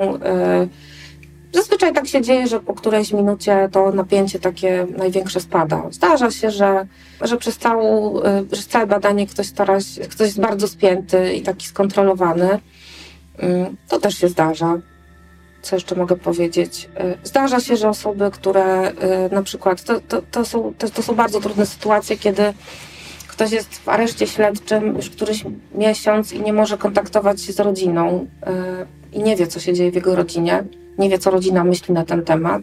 [0.61, 0.94] Yy,
[1.55, 5.83] Zazwyczaj tak się dzieje, że po którejś minucie to napięcie takie największe spada.
[5.91, 6.87] Zdarza się, że,
[7.21, 11.43] że przez, całą, y, przez całe badanie ktoś stara się, ktoś jest bardzo spięty i
[11.43, 12.55] taki skontrolowany.
[12.55, 12.61] Y,
[13.89, 14.79] to też się zdarza.
[15.63, 16.91] Co jeszcze mogę powiedzieć?
[17.01, 18.93] Y, zdarza się, że osoby, które
[19.31, 22.55] na przykład, to, to, to, są, to, to są bardzo trudne sytuacje, kiedy
[23.29, 28.27] ktoś jest w areszcie śledczym już któryś miesiąc i nie może kontaktować się z rodziną
[29.13, 30.65] i nie wie, co się dzieje w jego rodzinie
[30.99, 32.63] nie wie, co rodzina myśli na ten temat.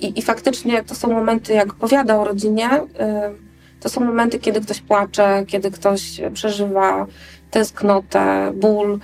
[0.00, 4.60] I, i faktycznie to są momenty, jak opowiada o rodzinie, y, to są momenty, kiedy
[4.60, 7.06] ktoś płacze, kiedy ktoś przeżywa
[7.50, 8.98] tęsknotę, ból,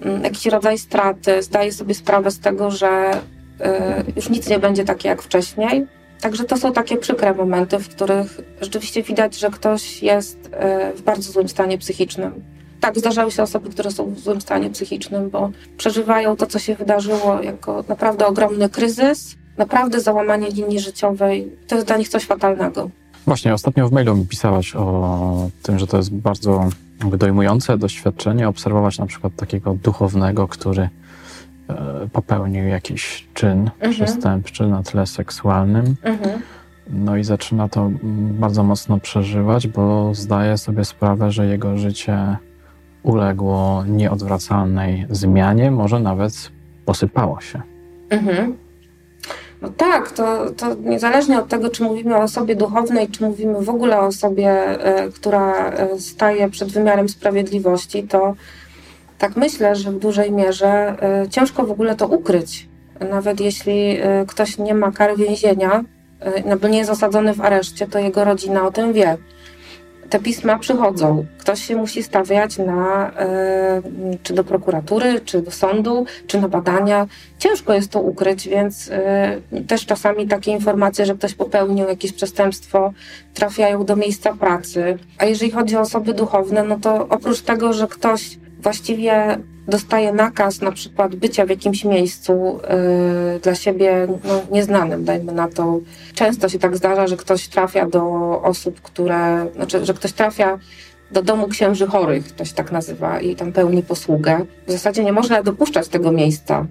[0.00, 3.12] mm, jakiś rodzaj straty, zdaje sobie sprawę z tego, że
[4.10, 5.86] y, już nic nie będzie takie jak wcześniej.
[6.20, 11.02] Także to są takie przykre momenty, w których rzeczywiście widać, że ktoś jest y, w
[11.02, 12.51] bardzo złym stanie psychicznym
[12.82, 16.74] tak, zdarzały się osoby, które są w złym stanie psychicznym, bo przeżywają to, co się
[16.74, 21.52] wydarzyło, jako naprawdę ogromny kryzys, naprawdę załamanie linii życiowej.
[21.68, 22.90] To jest dla nich coś fatalnego.
[23.26, 26.68] Właśnie, ostatnio w mailu mi pisałaś o tym, że to jest bardzo
[27.16, 33.92] dojmujące doświadczenie obserwować na przykład takiego duchownego, który e, popełnił jakiś czyn mhm.
[33.92, 35.96] przestępczy na tle seksualnym.
[36.02, 36.40] Mhm.
[36.90, 37.90] No i zaczyna to
[38.40, 42.36] bardzo mocno przeżywać, bo zdaje sobie sprawę, że jego życie
[43.02, 46.50] uległo nieodwracalnej zmianie, może nawet
[46.84, 47.62] posypało się.
[48.10, 48.56] Mhm.
[49.62, 53.70] No tak, to, to niezależnie od tego, czy mówimy o osobie duchownej, czy mówimy w
[53.70, 58.34] ogóle o osobie, e, która e, staje przed wymiarem sprawiedliwości, to
[59.18, 62.68] tak myślę, że w dużej mierze e, ciężko w ogóle to ukryć.
[63.10, 65.84] Nawet jeśli ktoś nie ma kary więzienia,
[66.62, 69.16] no nie jest osadzony w areszcie, to jego rodzina o tym wie
[70.12, 71.26] te pisma przychodzą.
[71.38, 73.82] Ktoś się musi stawiać na, e,
[74.22, 77.06] czy do prokuratury, czy do sądu, czy na badania.
[77.38, 82.92] Ciężko jest to ukryć, więc e, też czasami takie informacje, że ktoś popełnił jakieś przestępstwo,
[83.34, 84.98] trafiają do miejsca pracy.
[85.18, 90.60] A jeżeli chodzi o osoby duchowne, no to oprócz tego, że ktoś właściwie dostaje nakaz
[90.60, 92.60] na przykład bycia w jakimś miejscu
[93.32, 95.80] yy, dla siebie no, nieznanym, dajmy na to.
[96.14, 98.02] Często się tak zdarza, że ktoś trafia do
[98.42, 100.58] osób, które, znaczy, że ktoś trafia
[101.10, 104.46] do domu księży chorych, to się tak nazywa, i tam pełni posługę.
[104.66, 106.66] W zasadzie nie można dopuszczać tego miejsca,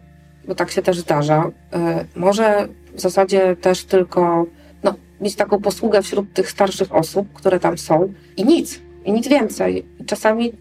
[0.47, 1.51] bo tak się też zdarza.
[1.71, 1.79] Yy,
[2.15, 4.45] może w zasadzie też tylko
[4.83, 9.27] no, mieć taką posługę wśród tych starszych osób, które tam są i nic, i nic
[9.27, 9.85] więcej.
[10.05, 10.53] Czasami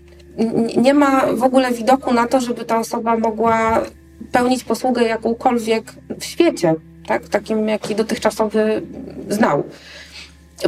[0.77, 3.83] nie ma w ogóle widoku na to, żeby ta osoba mogła
[4.33, 5.85] pełnić posługę jakąkolwiek
[6.19, 6.75] w świecie,
[7.07, 7.29] tak?
[7.29, 8.83] takim, jaki dotychczasowy
[9.29, 9.63] znał.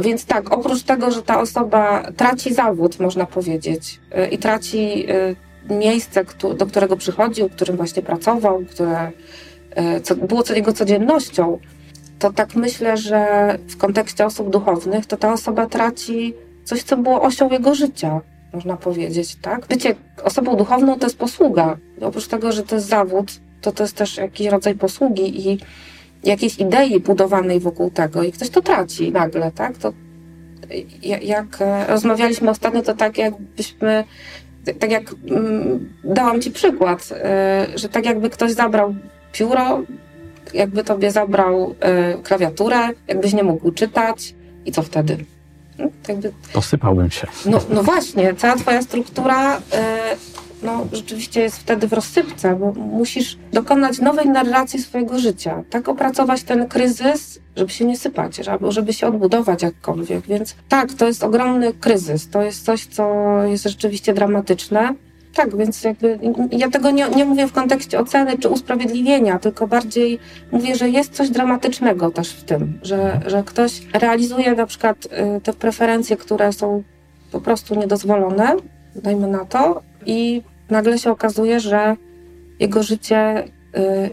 [0.01, 3.99] Więc tak, oprócz tego, że ta osoba traci zawód, można powiedzieć,
[4.31, 5.05] i traci
[5.69, 6.25] y, miejsce,
[6.57, 9.11] do którego przychodził, którym właśnie pracował, które
[10.11, 11.59] y, było jego codziennością,
[12.19, 13.25] to tak myślę, że
[13.67, 16.33] w kontekście osób duchownych, to ta osoba traci
[16.63, 18.21] coś, co było osią jego życia
[18.53, 19.67] można powiedzieć, tak?
[19.67, 21.77] Bycie osobą duchowną to jest posługa.
[22.01, 25.59] Oprócz tego, że to jest zawód, to to jest też jakiś rodzaj posługi i
[26.23, 29.77] jakiejś idei budowanej wokół tego i ktoś to traci nagle, tak?
[29.77, 29.93] To
[31.21, 34.03] jak e, rozmawialiśmy ostatnio, to tak jakbyśmy,
[34.79, 38.95] tak jak mm, dałam ci przykład, e, że tak jakby ktoś zabrał
[39.33, 39.83] pióro,
[40.53, 44.35] jakby tobie zabrał e, klawiaturę, jakbyś nie mógł czytać
[44.65, 45.17] i co wtedy?
[45.79, 47.27] No, jakby, Posypałbym się.
[47.45, 50.15] no, no właśnie, cała twoja struktura e,
[50.63, 55.63] no, rzeczywiście jest wtedy w rozsypce, bo musisz dokonać nowej narracji swojego życia.
[55.69, 60.27] Tak opracować ten kryzys, żeby się nie sypać, żeby się odbudować jakkolwiek.
[60.27, 62.29] Więc tak, to jest ogromny kryzys.
[62.29, 64.93] To jest coś, co jest rzeczywiście dramatyczne.
[65.33, 66.19] Tak, więc jakby
[66.51, 70.19] ja tego nie, nie mówię w kontekście oceny czy usprawiedliwienia, tylko bardziej
[70.51, 75.41] mówię, że jest coś dramatycznego też w tym, że, że ktoś realizuje na przykład y,
[75.41, 76.83] te preferencje, które są
[77.31, 78.55] po prostu niedozwolone,
[78.95, 81.95] dajmy na to, i nagle się okazuje, że
[82.59, 83.49] jego życie y,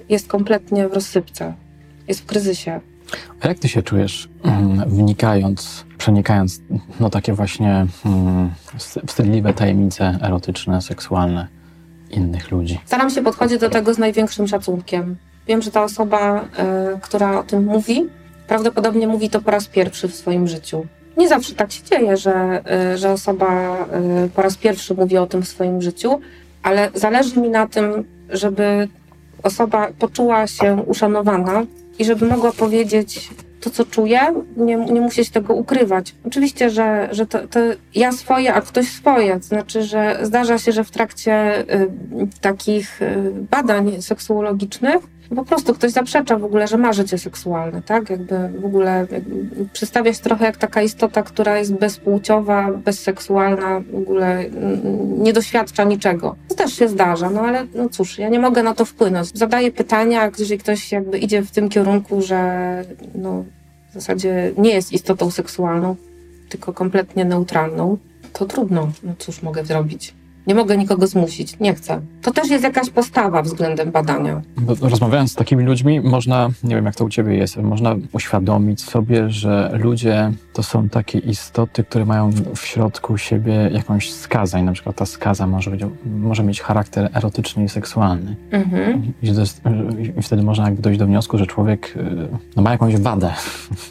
[0.09, 1.54] jest kompletnie w rozsypce,
[2.09, 2.80] jest w kryzysie.
[3.40, 6.61] A jak ty się czujesz, mm, wnikając, przenikając,
[7.01, 8.51] no takie właśnie mm,
[9.07, 11.49] wstydliwe tajemnice erotyczne, seksualne
[12.11, 12.81] innych ludzi?
[12.85, 15.16] Staram się podchodzić do tego z największym szacunkiem.
[15.46, 16.44] Wiem, że ta osoba,
[16.96, 18.07] y, która o tym mówi,
[18.49, 20.87] prawdopodobnie mówi to po raz pierwszy w swoim życiu.
[21.16, 22.62] Nie zawsze tak się dzieje, że,
[22.94, 23.77] y, że osoba
[24.25, 26.20] y, po raz pierwszy mówi o tym w swoim życiu,
[26.62, 28.88] ale zależy mi na tym, żeby
[29.42, 31.66] osoba poczuła się uszanowana
[32.01, 34.21] i żeby mogła powiedzieć to, co czuje,
[34.57, 36.15] nie, nie musieć tego ukrywać.
[36.27, 37.61] Oczywiście, że, że to, to
[37.95, 39.41] ja swoje, a ktoś swoje.
[39.43, 41.91] Znaczy, że zdarza się, że w trakcie y,
[42.41, 48.11] takich y, badań seksuologicznych po prostu ktoś zaprzecza w ogóle, że ma życie seksualne, tak?
[48.11, 49.07] Jakby w ogóle
[49.73, 54.45] przedstawia się trochę jak taka istota, która jest bezpłciowa, bezseksualna, w ogóle
[55.19, 56.37] nie doświadcza niczego.
[56.49, 59.38] To też się zdarza, no ale no cóż, ja nie mogę na to wpłynąć.
[59.38, 63.45] Zadaję pytania, jeżeli ktoś jakby idzie w tym kierunku, że no,
[63.90, 65.97] w zasadzie nie jest istotą seksualną,
[66.49, 67.99] tylko kompletnie neutralną,
[68.33, 68.93] to trudno.
[69.03, 70.19] No cóż mogę zrobić?
[70.51, 72.01] Nie mogę nikogo zmusić, nie chcę.
[72.23, 74.43] To też jest jakaś postawa względem badania.
[74.81, 79.31] Rozmawiając z takimi ludźmi, można, nie wiem jak to u ciebie jest, można uświadomić sobie,
[79.31, 84.73] że ludzie to są takie istoty, które mają w środku siebie jakąś skazę i na
[84.73, 88.37] przykład ta skaza może, być, może mieć charakter erotyczny i seksualny.
[88.51, 89.13] Mhm.
[89.23, 89.63] I, jest,
[90.19, 93.35] I wtedy można jakby dojść do wniosku, że człowiek y, no, ma jakąś wadę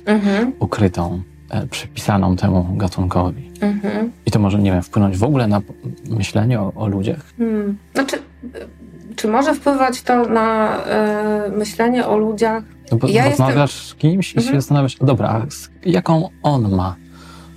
[0.06, 0.54] Mhm.
[0.60, 1.22] ukrytą,
[1.70, 3.52] przypisaną temu gatunkowi.
[3.62, 4.12] Mhm.
[4.26, 5.62] I to może, nie wiem, wpłynąć w ogóle na
[6.10, 7.20] myślenie o, o ludziach.
[7.38, 7.78] Hmm.
[7.94, 8.50] Znaczy, y,
[9.16, 10.78] czy może wpływać to na
[11.48, 12.64] y, myślenie o ludziach?
[12.92, 14.62] No bo Ja rozmawiasz z kimś i się Mhm.
[14.62, 15.46] zastanawiasz, dobra,
[15.86, 16.96] jaką on ma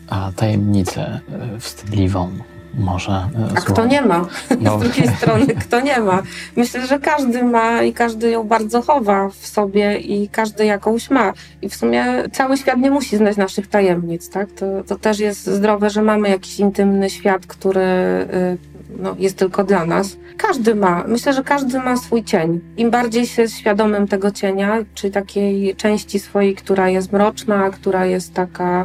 [0.09, 1.20] a, tajemnicę
[1.55, 2.31] e, wstydliwą,
[2.74, 3.74] może e, A złą?
[3.74, 4.26] kto nie ma?
[4.61, 4.78] No.
[4.78, 6.22] Z drugiej strony, kto nie ma?
[6.56, 11.32] Myślę, że każdy ma i każdy ją bardzo chowa w sobie i każdy jakąś ma.
[11.62, 14.52] I w sumie cały świat nie musi znać naszych tajemnic, tak?
[14.52, 19.64] To, to też jest zdrowe, że mamy jakiś intymny świat, który y, no, jest tylko
[19.64, 20.16] dla nas.
[20.37, 21.04] Każdy ma.
[21.08, 22.61] Myślę, że każdy ma swój cień.
[22.76, 28.06] Im bardziej się jest świadomym tego cienia, czy takiej części swojej, która jest mroczna, która
[28.06, 28.85] jest taka,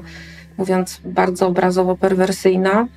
[0.58, 2.88] mówiąc bardzo obrazowo, perwersyjna,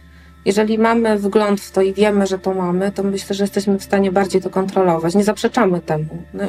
[0.45, 3.85] jeżeli mamy wgląd w to i wiemy, że to mamy, to myślę, że jesteśmy w
[3.85, 5.15] stanie bardziej to kontrolować.
[5.15, 6.07] Nie zaprzeczamy temu.
[6.35, 6.45] No,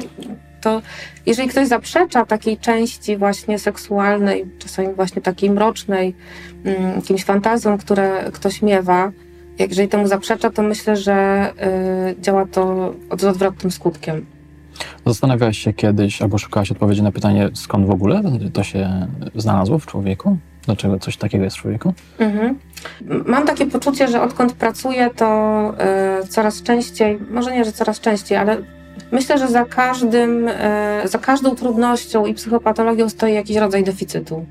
[0.61, 0.81] to
[1.25, 6.15] jeżeli ktoś zaprzecza takiej części właśnie seksualnej, czasami właśnie takiej mrocznej,
[6.65, 9.11] mm, jakimś fantazjom, które ktoś miewa,
[9.59, 11.49] jeżeli temu zaprzecza, to myślę, że
[12.17, 14.25] y, działa to z odwrotnym skutkiem.
[15.05, 18.23] Zastanawiałaś się kiedyś, albo szukałaś odpowiedzi na pytanie, skąd w ogóle
[18.53, 20.37] to się znalazło w człowieku?
[20.65, 21.93] Dlaczego coś takiego jest w człowieku?
[22.19, 22.59] Mhm.
[23.25, 25.73] Mam takie poczucie, że odkąd pracuję, to
[26.23, 28.57] y, coraz częściej, może nie, że coraz częściej, ale
[29.11, 30.51] myślę, że za każdym, y,
[31.05, 34.45] za każdą trudnością i psychopatologią stoi jakiś rodzaj deficytu.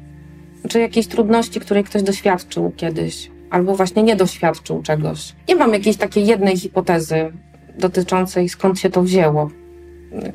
[0.69, 5.35] Czy jakiejś trudności, której ktoś doświadczył kiedyś, albo właśnie nie doświadczył czegoś.
[5.49, 7.33] Nie mam jakiejś takiej jednej hipotezy
[7.79, 9.51] dotyczącej skąd się to wzięło.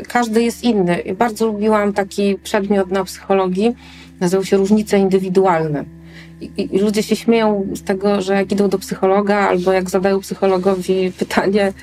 [0.08, 1.04] Każdy jest inny.
[1.18, 3.76] Bardzo lubiłam taki przedmiot na psychologii,
[4.20, 5.84] nazywał się różnice indywidualne.
[6.42, 10.20] I, i- ludzie się śmieją z tego, że jak idą do psychologa albo jak zadają
[10.20, 11.74] psychologowi pytanie,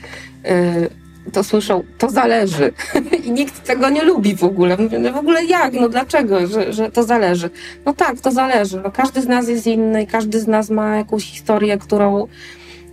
[1.26, 2.72] y, to słyszą, to zależy.
[3.26, 4.76] I nikt tego nie lubi w ogóle.
[4.76, 5.72] Mówię, no w ogóle jak?
[5.74, 7.50] No dlaczego, że, że to zależy?
[7.86, 8.80] No tak, to zależy.
[8.84, 12.26] No każdy z nas jest inny każdy z nas ma jakąś historię, którą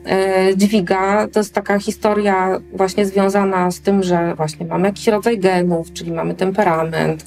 [0.06, 1.28] e, dźwiga.
[1.28, 6.12] To jest taka historia właśnie związana z tym, że właśnie mamy jakiś rodzaj genów, czyli
[6.12, 7.26] mamy temperament,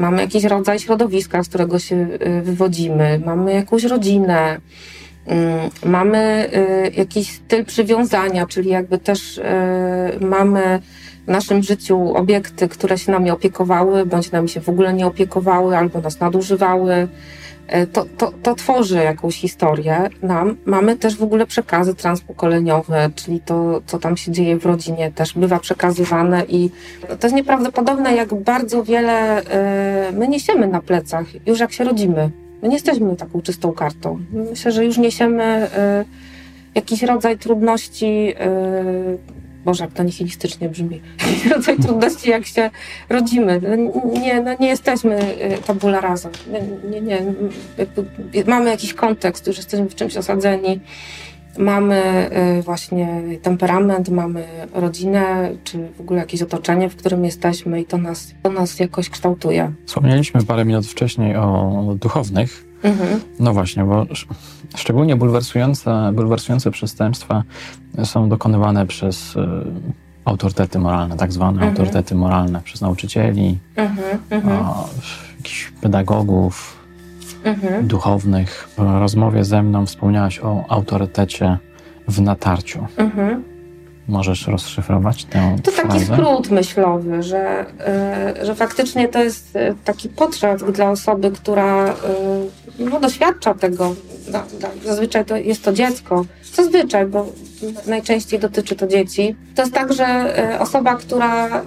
[0.00, 4.60] mamy jakiś rodzaj środowiska, z którego się e, wywodzimy, mamy jakąś rodzinę,
[5.26, 10.80] mm, mamy e, jakiś styl przywiązania, czyli jakby też e, mamy
[11.26, 15.76] w naszym życiu obiekty, które się nami opiekowały, bądź nami się w ogóle nie opiekowały,
[15.76, 17.08] albo nas nadużywały.
[17.70, 20.56] E, To, to, to tworzy jakąś historię nam.
[20.64, 25.34] Mamy też w ogóle przekazy transpokoleniowe, czyli to, co tam się dzieje w rodzinie, też
[25.34, 26.70] bywa przekazywane i
[27.20, 32.30] to jest nieprawdopodobne, jak bardzo wiele e, my niesiemy na plecach, już jak się rodzimy.
[32.62, 34.18] My nie jesteśmy taką czystą kartą.
[34.32, 36.04] Myślę, że już niesiemy y,
[36.74, 38.34] jakiś rodzaj trudności,
[39.64, 41.00] Boże, jak to nihilistycznie brzmi,
[41.54, 42.70] rodzaj trudności, jak się
[43.08, 43.60] rodzimy.
[43.62, 46.30] No, nie, no nie jesteśmy y, tabula rasa.
[46.52, 47.22] Nie, nie, nie.
[47.78, 48.04] Jakby
[48.46, 50.80] mamy jakiś kontekst, już jesteśmy w czymś osadzeni
[51.58, 54.44] mamy y, właśnie temperament, mamy
[54.74, 59.10] rodzinę, czy w ogóle jakieś otoczenie, w którym jesteśmy i to nas, to nas jakoś
[59.10, 59.72] kształtuje.
[59.86, 62.64] Wspomnieliśmy parę minut wcześniej o duchownych.
[62.82, 63.20] Mhm.
[63.40, 64.06] No właśnie, bo
[64.76, 67.42] szczególnie bulwersujące, bulwersujące przestępstwa
[68.04, 69.40] są dokonywane przez y,
[70.24, 71.70] autorytety moralne, tak zwane mhm.
[71.70, 74.58] autorytety moralne, przez nauczycieli, mhm, mhm.
[75.36, 76.76] jakichś pedagogów,
[77.44, 77.86] mhm.
[77.86, 78.68] duchownych.
[78.78, 81.58] W rozmowie ze mną wspomniałaś o autorytecie
[82.08, 82.86] w natarciu.
[82.96, 83.49] Mhm.
[84.10, 85.88] Możesz rozszyfrować tę To frazę?
[85.98, 87.66] taki skrót myślowy, że,
[88.42, 91.94] y, że faktycznie to jest e, taki potrzeb dla osoby, która y,
[92.78, 93.94] no, doświadcza tego.
[94.84, 96.24] Zazwyczaj to jest to dziecko.
[96.54, 97.26] Zazwyczaj, bo
[97.86, 99.36] najczęściej dotyczy to dzieci.
[99.54, 101.62] To jest tak, że osoba, która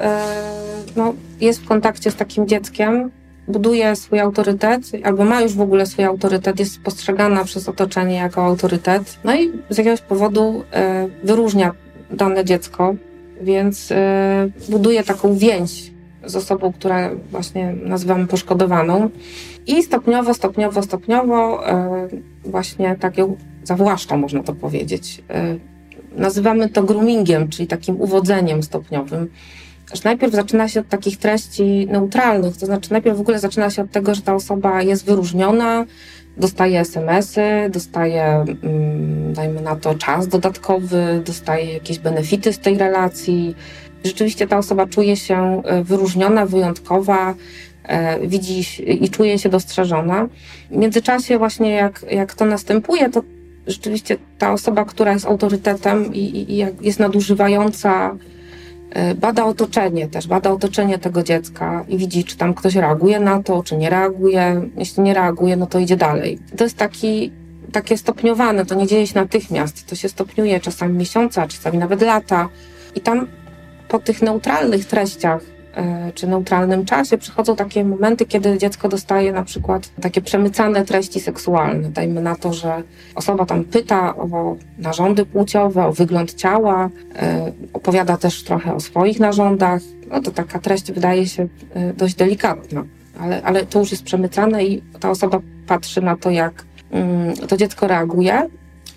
[0.95, 3.11] no, jest w kontakcie z takim dzieckiem,
[3.47, 8.45] buduje swój autorytet, albo ma już w ogóle swój autorytet, jest postrzegana przez otoczenie jako
[8.45, 11.71] autorytet, no i z jakiegoś powodu e, wyróżnia
[12.13, 12.95] dane dziecko,
[13.41, 15.91] więc e, buduje taką więź
[16.25, 19.09] z osobą, która właśnie nazywamy poszkodowaną
[19.67, 22.07] i stopniowo, stopniowo, stopniowo e,
[22.45, 25.23] właśnie tak ją zawłaszcza, można to powiedzieć.
[25.29, 25.55] E,
[26.15, 29.29] nazywamy to groomingiem, czyli takim uwodzeniem stopniowym
[29.93, 33.81] że najpierw zaczyna się od takich treści neutralnych, to znaczy najpierw w ogóle zaczyna się
[33.81, 35.85] od tego, że ta osoba jest wyróżniona,
[36.37, 38.23] dostaje SMS-y, dostaje,
[38.63, 43.55] mm, dajmy na to, czas dodatkowy, dostaje jakieś benefity z tej relacji.
[44.03, 47.35] Rzeczywiście ta osoba czuje się e, wyróżniona, wyjątkowa,
[47.83, 48.63] e, widzi
[49.05, 50.27] i czuje się dostrzeżona.
[50.71, 53.23] W międzyczasie właśnie jak, jak to następuje, to
[53.67, 58.15] rzeczywiście ta osoba, która jest autorytetem i, i, jest nadużywająca
[59.15, 63.63] bada otoczenie też, bada otoczenie tego dziecka i widzi, czy tam ktoś reaguje na to,
[63.63, 64.69] czy nie reaguje.
[64.77, 66.39] Jeśli nie reaguje, no to idzie dalej.
[66.57, 67.31] To jest taki,
[67.71, 72.49] takie stopniowane, to nie dzieje się natychmiast, to się stopniuje czasami miesiąca, czasami nawet lata.
[72.95, 73.27] I tam
[73.87, 75.52] po tych neutralnych treściach E,
[76.15, 81.89] czy neutralnym czasie przychodzą takie momenty, kiedy dziecko dostaje na przykład takie przemycane treści seksualne.
[81.89, 82.83] Dajmy na to, że
[83.15, 89.19] osoba tam pyta o narządy płciowe, o wygląd ciała, e, opowiada też trochę o swoich
[89.19, 89.81] narządach.
[90.11, 92.83] No to taka treść wydaje się e, dość delikatna,
[93.19, 97.57] ale, ale to już jest przemycane i ta osoba patrzy na to, jak mm, to
[97.57, 98.49] dziecko reaguje.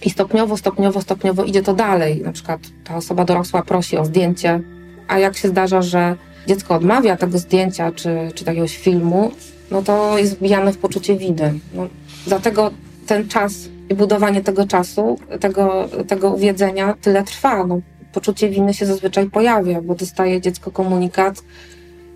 [0.04, 2.22] I stopniowo, stopniowo, stopniowo idzie to dalej.
[2.22, 4.60] Na przykład ta osoba dorosła prosi o zdjęcie,
[5.08, 6.16] a jak się zdarza, że
[6.46, 9.30] dziecko odmawia tego zdjęcia czy, czy jakiegoś filmu,
[9.70, 11.58] no to jest wbijane w poczucie winy.
[11.74, 11.88] No,
[12.26, 12.70] dlatego
[13.06, 17.66] ten czas i budowanie tego czasu, tego, tego uwiedzenia tyle trwa.
[17.66, 17.80] No,
[18.12, 21.42] poczucie winy się zazwyczaj pojawia, bo dostaje dziecko komunikat,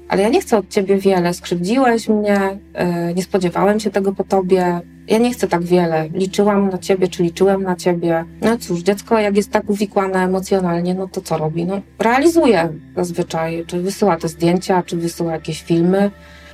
[0.08, 2.58] ale ja nie chcę od ciebie wiele, skrzywdziłeś mnie,
[3.06, 4.80] yy, nie spodziewałem się tego po tobie,
[5.10, 8.24] ja nie chcę tak wiele, liczyłam na ciebie, czy liczyłem na ciebie.
[8.40, 11.64] No cóż, dziecko jak jest tak uwikłane emocjonalnie, no to co robi?
[11.64, 16.10] No realizuje zazwyczaj, czy wysyła te zdjęcia, czy wysyła jakieś filmy.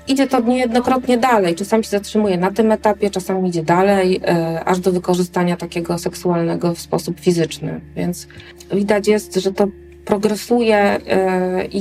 [0.09, 4.80] Idzie to niejednokrotnie dalej, czasami się zatrzymuje na tym etapie, czasami idzie dalej, yy, aż
[4.80, 7.80] do wykorzystania takiego seksualnego w sposób fizyczny.
[7.96, 8.28] Więc
[8.72, 9.68] widać jest, że to
[10.07, 11.80] progresuje e, i,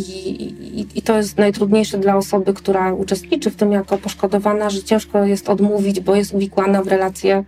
[0.80, 5.26] i, i, to jest najtrudniejsze dla osoby, która uczestniczy w tym jako poszkodowana, że ciężko
[5.26, 7.43] jest odmówić, bo jest uwikłana w relację,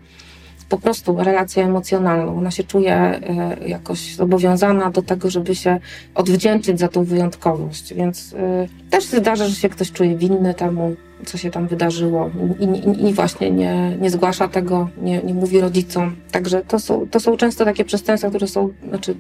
[0.70, 2.38] po prostu relację emocjonalną.
[2.38, 5.80] Ona się czuje e, jakoś zobowiązana do tego, żeby się
[6.16, 7.94] odwdzięczyć za tą wyjątkowość.
[7.94, 12.30] Więc e, też się zdarza, że się ktoś czuje winny temu, co się tam wydarzyło
[12.60, 16.16] i, i, i właśnie nie, nie zgłasza tego, nie, nie mówi rodzicom.
[16.32, 19.16] Także to są, to są często takie przestępstwa, które są, znaczy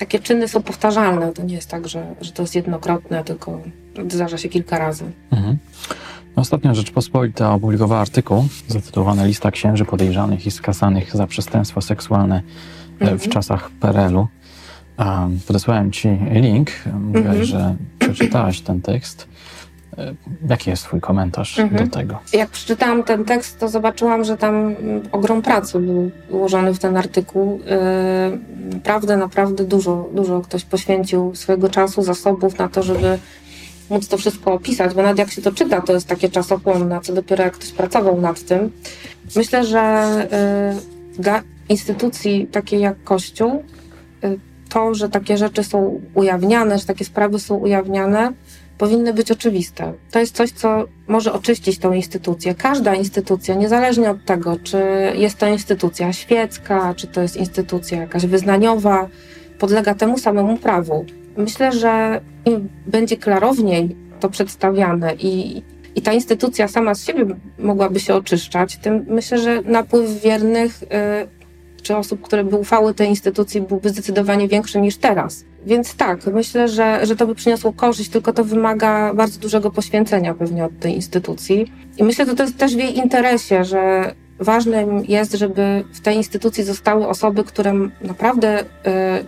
[0.00, 1.32] takie czyny są powtarzalne.
[1.32, 3.60] To nie jest tak, że, że to jest jednokrotne, tylko
[4.08, 5.04] zdarza się kilka razy.
[5.30, 5.58] Mhm.
[6.36, 12.42] Ostatnio Rzeczpospolita opublikowała artykuł zatytułowany Lista księży podejrzanych i skazanych za przestępstwa seksualne
[13.00, 13.18] mhm.
[13.18, 14.26] w czasach PRL-u.
[15.46, 16.70] Podesłałem Ci link.
[17.00, 17.44] Mówiłaś, mhm.
[17.44, 19.28] że przeczytałaś ten tekst.
[20.00, 20.14] E,
[20.48, 21.84] jaki jest Twój komentarz mhm.
[21.88, 22.18] do tego?
[22.32, 24.74] Jak przeczytałam ten tekst, to zobaczyłam, że tam
[25.12, 27.58] ogrom pracy był ułożony w ten artykuł.
[27.58, 33.18] Yy, naprawdę, naprawdę dużo, dużo ktoś poświęcił swojego czasu, zasobów na to, żeby
[33.90, 37.00] móc to wszystko opisać, bo nawet jak się to czyta, to jest takie czasochłonne, a
[37.00, 38.72] co dopiero jak ktoś pracował nad tym.
[39.36, 40.14] Myślę, że
[41.16, 43.62] yy, dla instytucji takiej jak Kościół,
[44.70, 48.32] to, że takie rzeczy są ujawniane, że takie sprawy są ujawniane,
[48.80, 49.92] powinny być oczywiste.
[50.10, 52.54] To jest coś, co może oczyścić tą instytucję.
[52.54, 54.82] Każda instytucja, niezależnie od tego, czy
[55.14, 59.08] jest to instytucja świecka, czy to jest instytucja jakaś wyznaniowa,
[59.58, 61.04] podlega temu samemu prawu.
[61.36, 65.62] Myślę, że im będzie klarowniej to przedstawiane i,
[65.94, 67.26] i ta instytucja sama z siebie
[67.58, 70.86] mogłaby się oczyszczać, tym myślę, że napływ wiernych y,
[71.82, 75.44] czy osób, które by ufały tej instytucji, byłby zdecydowanie większy niż teraz.
[75.66, 80.34] Więc tak, myślę, że, że to by przyniosło korzyść, tylko to wymaga bardzo dużego poświęcenia
[80.34, 81.72] pewnie od tej instytucji.
[81.98, 86.16] I myślę, że to jest też w jej interesie, że ważnym jest, żeby w tej
[86.16, 88.64] instytucji zostały osoby, które naprawdę y,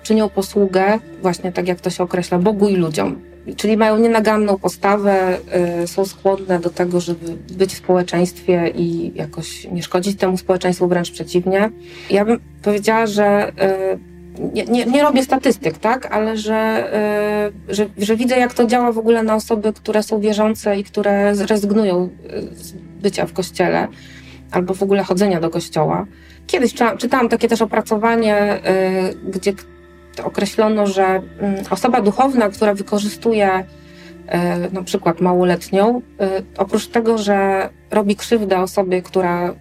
[0.03, 3.21] czynią posługę, właśnie tak jak to się określa, Bogu i ludziom.
[3.57, 5.39] Czyli mają nienaganną postawę,
[5.83, 10.89] y, są skłonne do tego, żeby być w społeczeństwie i jakoś nie szkodzić temu społeczeństwu,
[10.89, 11.71] wręcz przeciwnie.
[12.11, 16.91] Ja bym powiedziała, że y, nie, nie, nie, robię statystyk, tak, ale że,
[17.69, 20.85] yy, że, że, widzę, jak to działa w ogóle na osoby, które są wierzące i
[20.85, 22.09] które zrezygnują
[22.53, 23.89] z bycia w kościele
[24.51, 26.07] albo w ogóle chodzenia do kościoła.
[26.47, 28.61] Kiedyś czytałam takie też opracowanie,
[29.25, 29.53] yy, gdzie
[30.25, 33.65] określono, że yy, osoba duchowna, która wykorzystuje
[34.73, 36.03] na przykład małoletnią,
[36.57, 39.55] oprócz tego, że robi krzywdę osobie, która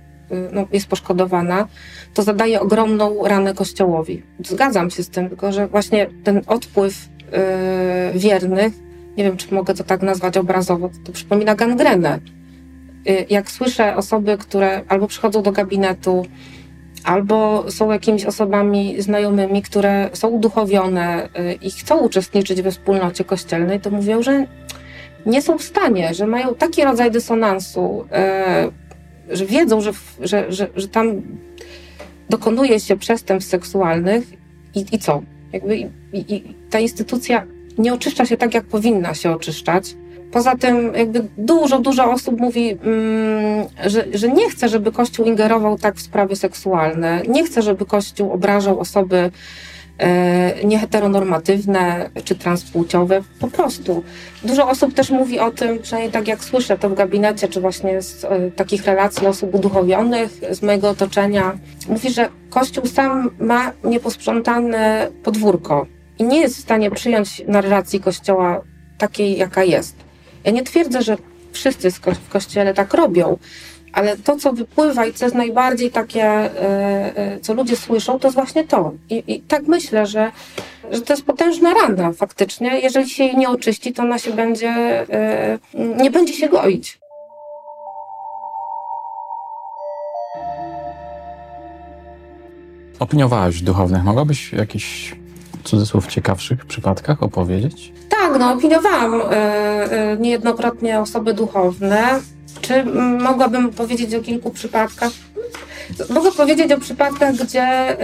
[0.52, 1.68] no, jest poszkodowana,
[2.14, 4.24] to zadaje ogromną ranę Kościołowi.
[4.46, 7.10] Zgadzam się z tym, tylko że właśnie ten odpływ
[8.14, 8.74] yy, wiernych,
[9.18, 12.20] nie wiem, czy mogę to tak nazwać obrazowo, to przypomina gangrenę.
[13.06, 16.26] Yy, jak słyszę osoby, które albo przychodzą do gabinetu,
[17.04, 23.80] albo są jakimiś osobami znajomymi, które są uduchowione yy, i chcą uczestniczyć we wspólnocie kościelnej,
[23.80, 24.46] to mówią, że
[25.26, 28.81] nie są w stanie, że mają taki rodzaj dysonansu, yy,
[29.32, 31.22] że wiedzą, że, że, że, że tam
[32.30, 34.24] dokonuje się przestępstw seksualnych
[34.76, 35.22] i, i co?
[35.54, 37.46] Jakby i, i, ta instytucja
[37.78, 39.96] nie oczyszcza się tak, jak powinna się oczyszczać.
[40.32, 45.78] Poza tym, jakby dużo, dużo osób mówi, mm, że, że nie chce, żeby Kościół ingerował
[45.78, 49.32] tak w sprawy seksualne, nie chce, żeby Kościół obrażał osoby
[50.64, 53.22] nieheteronormatywne czy transpłciowe.
[53.40, 54.04] Po prostu.
[54.44, 58.02] Dużo osób też mówi o tym, przynajmniej tak jak słyszę to w gabinecie, czy właśnie
[58.02, 61.58] z e, takich relacji osób uduchowionych z mojego otoczenia,
[61.90, 65.86] mówi, że Kościół sam ma nieposprzątane podwórko
[66.20, 68.62] i nie jest w stanie przyjąć narracji Kościoła
[68.98, 69.96] takiej, jaka jest.
[70.44, 71.18] Ja nie twierdzę, że
[71.52, 73.38] wszyscy w Kościele tak robią,
[73.94, 78.28] ale to, co wypływa i co jest najbardziej takie, e, e, co ludzie słyszą, to
[78.28, 78.94] jest właśnie to.
[79.10, 80.32] I, i tak myślę, że,
[80.92, 82.80] że to jest potężna rana faktycznie.
[82.80, 87.02] Jeżeli się jej nie oczyści, to ona się będzie, e, nie będzie się goić.
[93.00, 94.04] Opiniowałaś duchownych.
[94.04, 95.16] Mogłabyś jakiś
[95.64, 97.94] cudzysłów ciekawszych przypadkach opowiedzieć?
[98.22, 99.22] Tak, no opiniowałam
[100.20, 102.20] niejednokrotnie osoby duchowne.
[102.62, 102.84] Czy
[103.20, 105.12] mogłabym powiedzieć o kilku przypadkach?
[106.10, 107.98] Mogę powiedzieć o przypadkach, gdzie,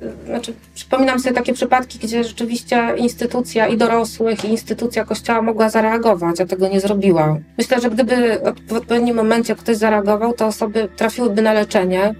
[0.00, 5.70] yy, znaczy, przypominam sobie takie przypadki, gdzie rzeczywiście instytucja i dorosłych, i instytucja kościoła mogła
[5.70, 7.36] zareagować, a tego nie zrobiła.
[7.58, 12.14] Myślę, że gdyby w odpowiednim momencie ktoś zareagował, to osoby trafiłyby na leczenie,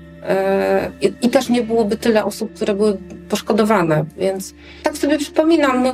[1.01, 2.97] i, I, też nie byłoby tyle osób, które były
[3.29, 5.83] poszkodowane, więc tak sobie przypominam.
[5.83, 5.93] No,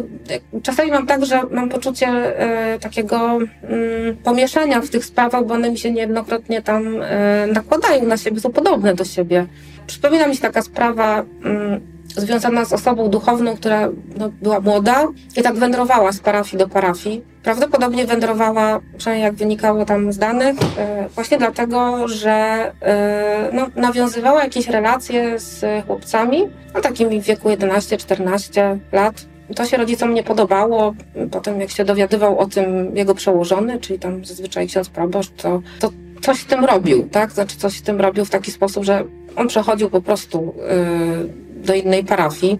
[0.62, 5.70] czasami mam tak, że mam poczucie e, takiego mm, pomieszania w tych sprawach, bo one
[5.70, 9.46] mi się niejednokrotnie tam e, nakładają na siebie, są podobne do siebie.
[9.86, 11.24] Przypomina mi się taka sprawa.
[11.44, 13.88] Mm, związana z osobą duchowną, która
[14.18, 15.06] no, była młoda
[15.36, 17.24] i tak wędrowała z parafii do parafii.
[17.42, 22.30] Prawdopodobnie wędrowała, przynajmniej jak wynikało tam z danych, e, właśnie dlatego, że
[22.82, 26.42] e, no, nawiązywała jakieś relacje z chłopcami,
[26.74, 29.14] no, takimi w wieku 11-14 lat.
[29.56, 30.94] To się rodzicom nie podobało.
[31.30, 35.90] Potem jak się dowiadywał o tym jego przełożony, czyli tam zazwyczaj ksiądz proboszcz, to, to
[36.22, 37.32] coś z tym robił, tak?
[37.32, 39.04] Znaczy coś z tym robił w taki sposób, że
[39.36, 42.58] on przechodził po prostu yy, do innej parafii.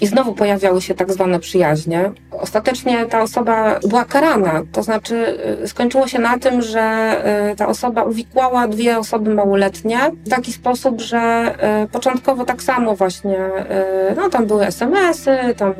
[0.00, 2.12] I znowu pojawiały się tak zwane przyjaźnie.
[2.30, 7.16] Ostatecznie ta osoba była karana, to znaczy y, skończyło się na tym, że
[7.52, 11.54] y, ta osoba uwikłała dwie osoby małoletnie w taki sposób, że
[11.84, 13.38] y, początkowo tak samo właśnie,
[14.16, 15.74] no tam były SMS-y, tam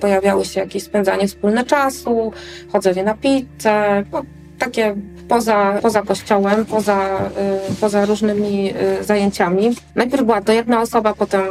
[0.00, 2.32] pojawiały się jakieś spędzanie wspólne czasu,
[2.72, 4.22] chodzenie na pizzę, no,
[4.58, 4.96] takie
[5.30, 7.30] poza, poza kościołem, poza,
[7.70, 9.76] y, poza różnymi y, zajęciami.
[9.94, 11.42] Najpierw była to jedna osoba, potem,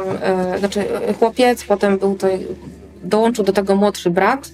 [0.54, 0.84] y, znaczy
[1.18, 2.26] chłopiec, potem był to,
[3.02, 4.50] dołączył do tego młodszy brat.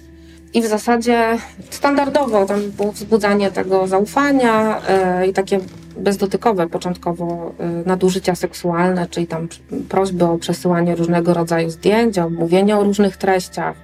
[0.53, 1.37] I w zasadzie
[1.69, 4.81] standardowo tam było wzbudzanie tego zaufania
[5.29, 5.59] i takie
[5.97, 7.51] bezdotykowe początkowo
[7.85, 9.47] nadużycia seksualne, czyli tam
[9.89, 13.75] prośby o przesyłanie różnego rodzaju zdjęć, o mówienie o różnych treściach.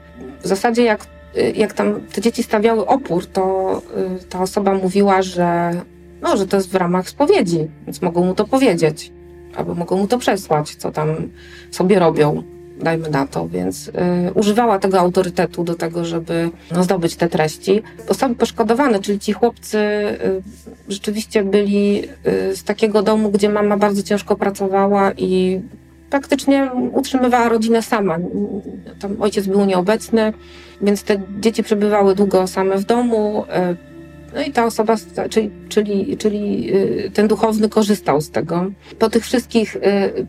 [0.43, 1.05] W zasadzie jak
[1.55, 3.81] jak tam te dzieci stawiały opór, to
[4.21, 5.71] y, ta osoba mówiła, że,
[6.21, 9.11] no, że to jest w ramach spowiedzi, więc mogą mu to powiedzieć,
[9.55, 11.15] albo mogą mu to przesłać, co tam
[11.71, 12.43] sobie robią
[12.79, 13.91] dajmy na to, więc y,
[14.33, 17.81] używała tego autorytetu do tego, żeby no, zdobyć te treści.
[18.07, 20.41] Osoby poszkodowane, czyli ci chłopcy y,
[20.89, 22.03] rzeczywiście byli
[22.51, 25.61] y, z takiego domu, gdzie mama bardzo ciężko pracowała i
[26.09, 28.17] praktycznie utrzymywała rodzinę sama.
[28.99, 30.33] Tam ojciec był nieobecny,
[30.81, 33.45] więc te dzieci przebywały długo same w domu.
[33.71, 33.93] Y,
[34.35, 34.95] no i ta osoba,
[35.29, 38.71] czyli, czyli, czyli y, ten duchowny korzystał z tego.
[38.99, 39.79] Po tych wszystkich y,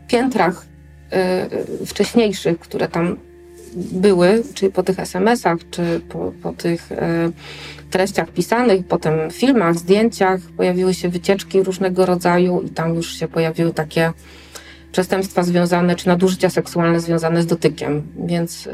[0.07, 0.65] piętrach
[1.13, 3.17] Y, wcześniejszych, które tam
[3.75, 6.95] były, czyli po tych SMS-ach, czy po, po tych y,
[7.89, 13.73] treściach pisanych, potem filmach, zdjęciach, pojawiły się wycieczki różnego rodzaju i tam już się pojawiły
[13.73, 14.13] takie
[14.91, 18.03] przestępstwa związane, czy nadużycia seksualne związane z dotykiem.
[18.25, 18.71] Więc y,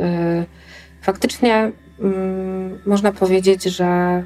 [1.01, 1.71] faktycznie
[2.85, 4.23] można powiedzieć, że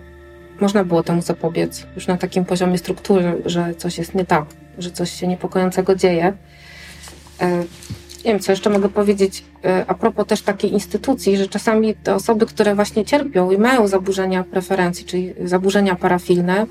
[0.59, 4.45] można było temu zapobiec już na takim poziomie struktury, że coś jest nie tak,
[4.77, 6.33] że coś się niepokojącego dzieje.
[7.41, 7.57] E,
[8.25, 12.15] nie wiem, co jeszcze mogę powiedzieć e, a propos też takiej instytucji, że czasami te
[12.15, 16.65] osoby, które właśnie cierpią i mają zaburzenia preferencji, czyli zaburzenia parafilne,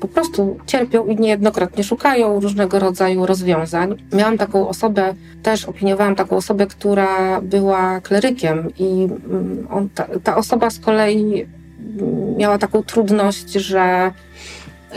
[0.00, 3.96] po prostu cierpią i niejednokrotnie szukają różnego rodzaju rozwiązań.
[4.12, 10.36] Miałam taką osobę, też opiniowałam taką osobę, która była klerykiem i mm, on, ta, ta
[10.36, 11.46] osoba z kolei
[12.36, 14.12] miała taką trudność, że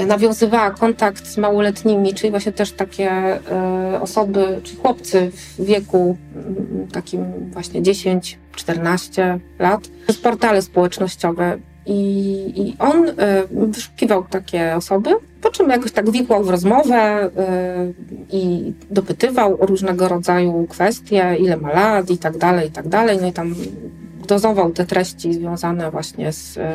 [0.07, 6.87] nawiązywała kontakt z małoletnimi, czyli właśnie też takie e, osoby, czy chłopcy w wieku mm,
[6.87, 11.57] takim właśnie 10-14 lat, przez portale społecznościowe.
[11.85, 11.95] I,
[12.55, 13.13] I on y,
[13.51, 15.09] wyszukiwał takie osoby,
[15.41, 17.29] po czym jakoś tak wikłał w rozmowę y,
[18.31, 23.17] i dopytywał o różnego rodzaju kwestie, ile ma lat i tak dalej, i tak dalej.
[23.21, 23.55] No i tam
[24.27, 26.73] dozował te treści związane właśnie z, e,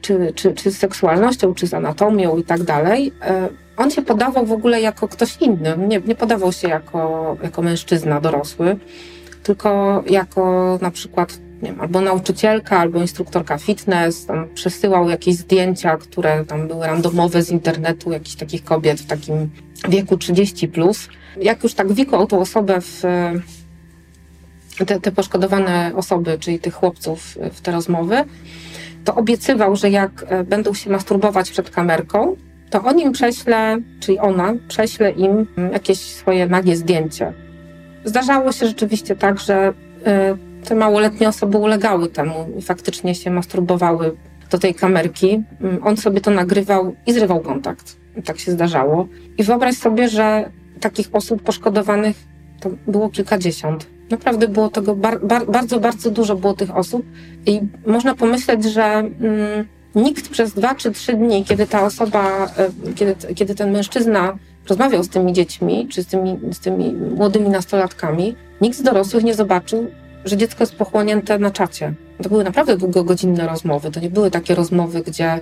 [0.00, 4.46] czy, czy, czy z seksualnością, czy z anatomią i tak dalej, e, on się podawał
[4.46, 5.74] w ogóle jako ktoś inny.
[5.88, 8.76] Nie, nie podawał się jako, jako mężczyzna dorosły,
[9.42, 15.96] tylko jako na przykład nie wiem, albo nauczycielka, albo instruktorka fitness, tam przesyłał jakieś zdjęcia,
[15.96, 19.50] które tam były randomowe z internetu, jakichś takich kobiet w takim
[19.88, 20.68] wieku 30+.
[20.68, 21.08] Plus.
[21.40, 23.02] Jak już tak wikłał tą osobę w,
[24.86, 28.24] te, te poszkodowane osoby, czyli tych chłopców w te rozmowy,
[29.04, 32.36] to obiecywał, że jak e, będą się masturbować przed kamerką,
[32.70, 37.32] to on im prześle, czyli ona prześle im jakieś swoje nagie zdjęcie.
[38.04, 39.72] Zdarzało się rzeczywiście tak, że
[40.06, 44.16] e, te małoletnie osoby ulegały temu i faktycznie się masturbowały
[44.50, 45.42] do tej kamerki.
[45.60, 47.96] Mm, on sobie to nagrywał i zrywał kontakt.
[48.24, 49.08] Tak się zdarzało.
[49.38, 50.50] I wyobraź sobie, że
[50.80, 52.16] takich osób poszkodowanych
[52.60, 53.86] to było kilkadziesiąt.
[54.10, 57.06] Naprawdę było tego bar, bar, bardzo, bardzo dużo było tych osób
[57.46, 62.92] i można pomyśleć, że mm, nikt przez dwa czy trzy dni, kiedy ta osoba, e,
[62.94, 64.38] kiedy, kiedy ten mężczyzna
[64.68, 69.34] rozmawiał z tymi dziećmi, czy z tymi, z tymi młodymi nastolatkami, nikt z dorosłych nie
[69.34, 69.86] zobaczył,
[70.24, 71.94] że dziecko jest pochłonięte na czacie.
[72.22, 73.90] To były naprawdę długogodzinne rozmowy.
[73.90, 75.40] To nie były takie rozmowy, gdzie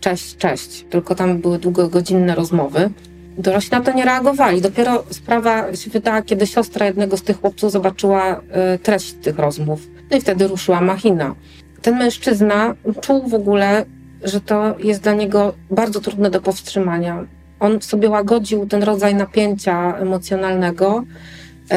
[0.00, 2.90] cześć, cześć, tylko tam były długogodzinne rozmowy.
[3.38, 4.60] Dorośli na to nie reagowali.
[4.60, 8.40] Dopiero sprawa się wydała, kiedy siostra jednego z tych chłopców zobaczyła
[8.74, 9.86] y, treść tych rozmów.
[10.10, 11.34] No i wtedy ruszyła machina.
[11.82, 13.84] Ten mężczyzna czuł w ogóle,
[14.22, 17.26] że to jest dla niego bardzo trudne do powstrzymania.
[17.60, 21.04] On sobie łagodził ten rodzaj napięcia emocjonalnego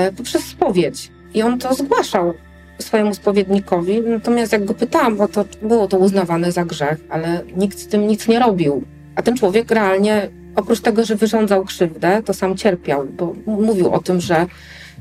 [0.09, 1.11] y, poprzez spowiedź.
[1.33, 2.33] I on to zgłaszał
[2.79, 4.01] swojemu spowiednikowi.
[4.01, 8.07] Natomiast jak go pytałam o to, było to uznawane za grzech, ale nikt z tym
[8.07, 8.83] nic nie robił.
[9.15, 13.99] A ten człowiek realnie oprócz tego, że wyrządzał krzywdę, to sam cierpiał, bo mówił o
[13.99, 14.45] tym, że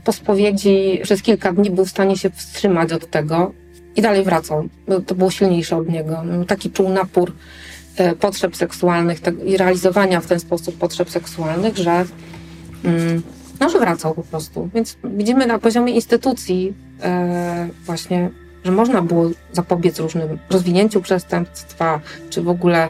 [0.04, 3.52] po spowiedzi przez kilka dni był w stanie się wstrzymać od tego
[3.96, 4.68] i dalej wracał.
[5.06, 6.22] To było silniejsze od niego.
[6.46, 7.32] Taki czuł napór
[7.96, 12.04] e, potrzeb seksualnych i realizowania w ten sposób potrzeb seksualnych, że,
[12.84, 13.22] mm,
[13.60, 14.70] no, że wracał po prostu.
[14.74, 18.30] Więc widzimy na poziomie instytucji e, właśnie,
[18.64, 22.00] że można było zapobiec różnym rozwinięciu przestępstwa,
[22.30, 22.88] czy w ogóle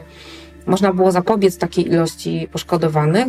[0.65, 3.27] można było zapobiec takiej ilości poszkodowanych.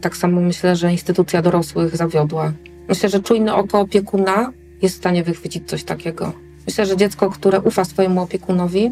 [0.00, 2.52] Tak samo myślę, że instytucja dorosłych zawiodła.
[2.88, 6.32] Myślę, że czujne oko opiekuna jest w stanie wychwycić coś takiego.
[6.66, 8.90] Myślę, że dziecko, które ufa swojemu opiekunowi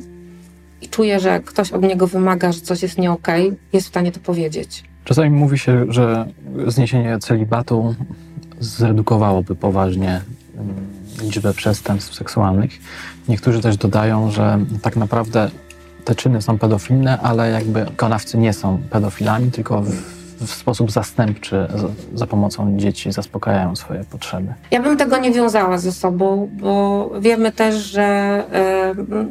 [0.82, 4.12] i czuje, że ktoś od niego wymaga, że coś jest nie okay, jest w stanie
[4.12, 4.84] to powiedzieć.
[5.05, 6.26] Czasami mówi się, że
[6.66, 7.94] zniesienie celibatu
[8.61, 10.20] zredukowałoby poważnie
[10.57, 10.74] mm,
[11.22, 12.70] liczbę przestępstw seksualnych.
[13.28, 15.50] Niektórzy też dodają, że tak naprawdę
[16.05, 19.82] te czyny są pedofilne, ale jakby konawcy nie są pedofilami, tylko
[20.46, 24.55] w sposób zastępczy za, za pomocą dzieci zaspokajają swoje potrzeby.
[24.70, 28.44] Ja bym tego nie wiązała ze sobą, bo wiemy też, że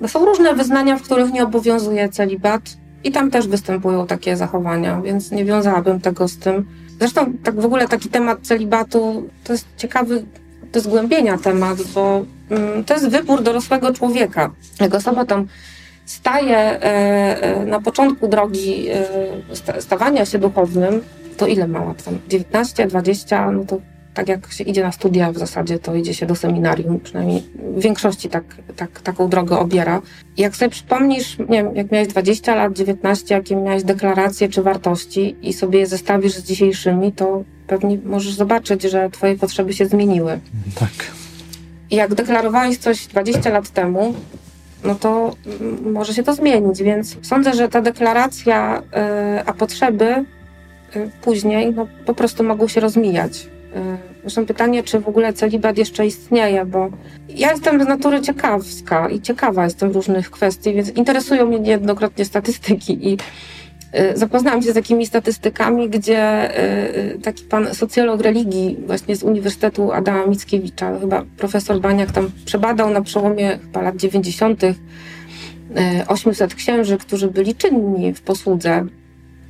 [0.03, 2.61] y, są różne wyznania, w których nie obowiązuje celibat
[3.03, 6.65] i tam też występują takie zachowania, więc nie wiązałabym tego z tym.
[6.99, 10.25] Zresztą tak w ogóle taki temat celibatu to jest ciekawy
[10.71, 12.25] do zgłębienia temat, bo
[12.79, 14.51] y, to jest wybór dorosłego człowieka.
[14.79, 15.47] Jak osoba tam
[16.05, 21.01] staje e, e, na początku drogi e, stawania się duchownym,
[21.37, 22.03] to ile ma lat?
[22.03, 23.77] Tam 19, 20, no to
[24.13, 27.81] tak jak się idzie na studia w zasadzie, to idzie się do seminarium, przynajmniej w
[27.81, 28.43] większości tak,
[28.75, 30.01] tak, taką drogę obiera.
[30.37, 35.35] Jak sobie przypomnisz, nie wiem, jak miałeś 20 lat, 19, jakie miałeś deklaracje czy wartości
[35.41, 40.39] i sobie je zestawisz z dzisiejszymi, to pewnie możesz zobaczyć, że twoje potrzeby się zmieniły.
[40.79, 40.91] Tak.
[41.91, 44.13] I jak deklarowałeś coś 20 lat temu,
[44.83, 45.35] no to
[45.83, 46.83] może się to zmienić.
[46.83, 48.81] Więc sądzę, że ta deklaracja,
[49.37, 50.25] y, a potrzeby
[50.95, 53.49] y, później no, po prostu mogą się rozmijać.
[54.21, 56.89] Zresztą pytanie, czy w ogóle celibat jeszcze istnieje, bo
[57.29, 63.07] ja jestem z natury ciekawska i ciekawa jestem różnych kwestii, więc interesują mnie niejednokrotnie statystyki
[63.07, 63.17] i
[63.99, 69.23] Y, zapoznałam się z takimi statystykami, gdzie y, y, taki pan socjolog religii właśnie z
[69.23, 74.61] Uniwersytetu Adama Mickiewicza, chyba profesor Baniak tam przebadał na przełomie chyba lat 90.
[76.07, 78.85] 800 księży, którzy byli czynni w posłudze.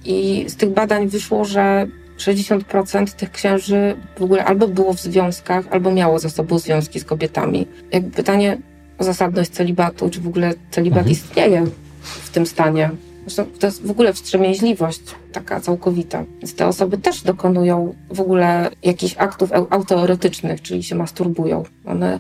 [0.06, 1.88] I z tych badań wyszło, że
[2.22, 7.06] 60% tych księży w ogóle albo było w związkach, albo miało ze sobą związki z
[7.06, 7.68] kobietami.
[7.92, 8.58] Jakby pytanie
[8.98, 11.12] o zasadność celibatu, czy w ogóle celibat mhm.
[11.12, 11.66] istnieje
[12.02, 12.90] w tym stanie.
[13.26, 15.02] Zresztą to jest w ogóle wstrzemięźliwość
[15.32, 16.24] taka całkowita.
[16.40, 21.64] Więc te osoby też dokonują w ogóle jakichś aktów autoerotycznych, czyli się masturbują.
[21.86, 22.20] One,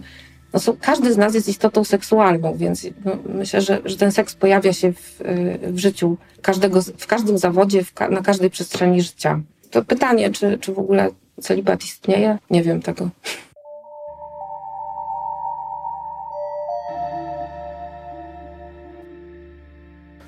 [0.53, 4.35] no są, każdy z nas jest istotą seksualną, więc no, myślę, że, że ten seks
[4.35, 5.21] pojawia się w,
[5.61, 9.41] w życiu każdego, w każdym zawodzie, w, na każdej przestrzeni życia.
[9.71, 11.09] To pytanie, czy, czy w ogóle
[11.41, 12.37] celibat istnieje?
[12.49, 13.09] Nie wiem tego.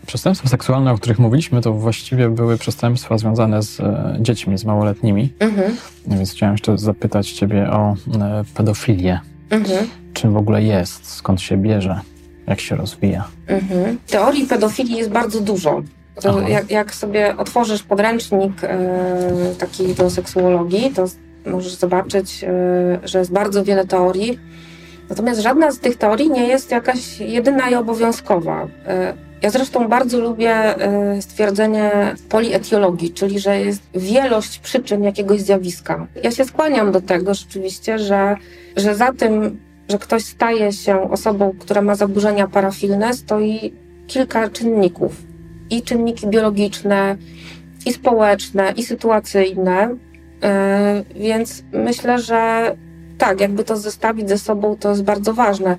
[0.07, 5.33] Przestępstwa seksualne, o których mówiliśmy, to właściwie były przestępstwa związane z e, dziećmi, z małoletnimi.
[5.39, 5.77] Mhm.
[6.07, 9.19] Więc chciałem jeszcze zapytać Ciebie o e, pedofilię.
[9.49, 9.87] Mhm.
[10.13, 11.05] Czym w ogóle jest?
[11.05, 11.99] Skąd się bierze?
[12.47, 13.27] Jak się rozwija?
[13.47, 13.97] Mhm.
[14.07, 15.81] Teorii pedofilii jest bardzo dużo.
[16.47, 21.05] Jak, jak, sobie otworzysz podręcznik e, taki do seksuologii, to
[21.45, 24.39] możesz zobaczyć, e, że jest bardzo wiele teorii.
[25.09, 28.67] Natomiast żadna z tych teorii nie jest jakaś jedyna i obowiązkowa.
[28.87, 30.75] E, ja zresztą bardzo lubię
[31.17, 36.07] y, stwierdzenie polietiologii, czyli że jest wielość przyczyn jakiegoś zjawiska.
[36.23, 38.35] Ja się skłaniam do tego rzeczywiście, że,
[38.75, 39.59] że za tym,
[39.89, 43.73] że ktoś staje się osobą, która ma zaburzenia parafilne, stoi
[44.07, 45.32] kilka czynników.
[45.69, 47.17] I czynniki biologiczne,
[47.85, 49.89] i społeczne, i sytuacyjne.
[49.89, 52.75] Y, więc myślę, że
[53.17, 55.77] tak, jakby to zestawić ze sobą, to jest bardzo ważne.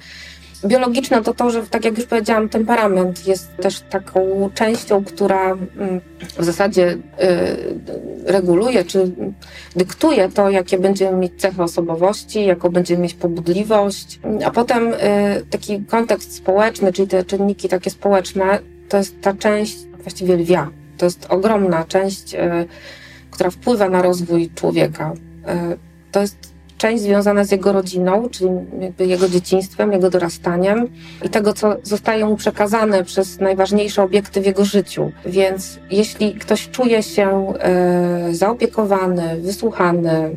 [0.65, 6.01] Biologiczne to to, że tak jak już powiedziałam, temperament jest też taką częścią, która mm,
[6.39, 6.99] w zasadzie y,
[8.25, 9.11] reguluje czy
[9.77, 14.21] dyktuje to, jakie będziemy mieć cechy osobowości, jaką będziemy mieć pobudliwość.
[14.45, 14.97] A potem y,
[15.51, 18.59] taki kontekst społeczny, czyli te czynniki takie społeczne,
[18.89, 20.71] to jest ta część właściwie lwia.
[20.99, 22.39] To jest ogromna część, y,
[23.31, 25.13] która wpływa na rozwój człowieka.
[26.13, 28.51] To jest część związana z jego rodziną, czyli
[28.99, 30.89] jego dzieciństwem, jego dorastaniem
[31.25, 35.13] i tego, co zostaje mu przekazane przez najważniejsze obiekty w jego życiu.
[35.27, 40.37] Więc jeśli ktoś czuje się e, zaopiekowany, wysłuchany,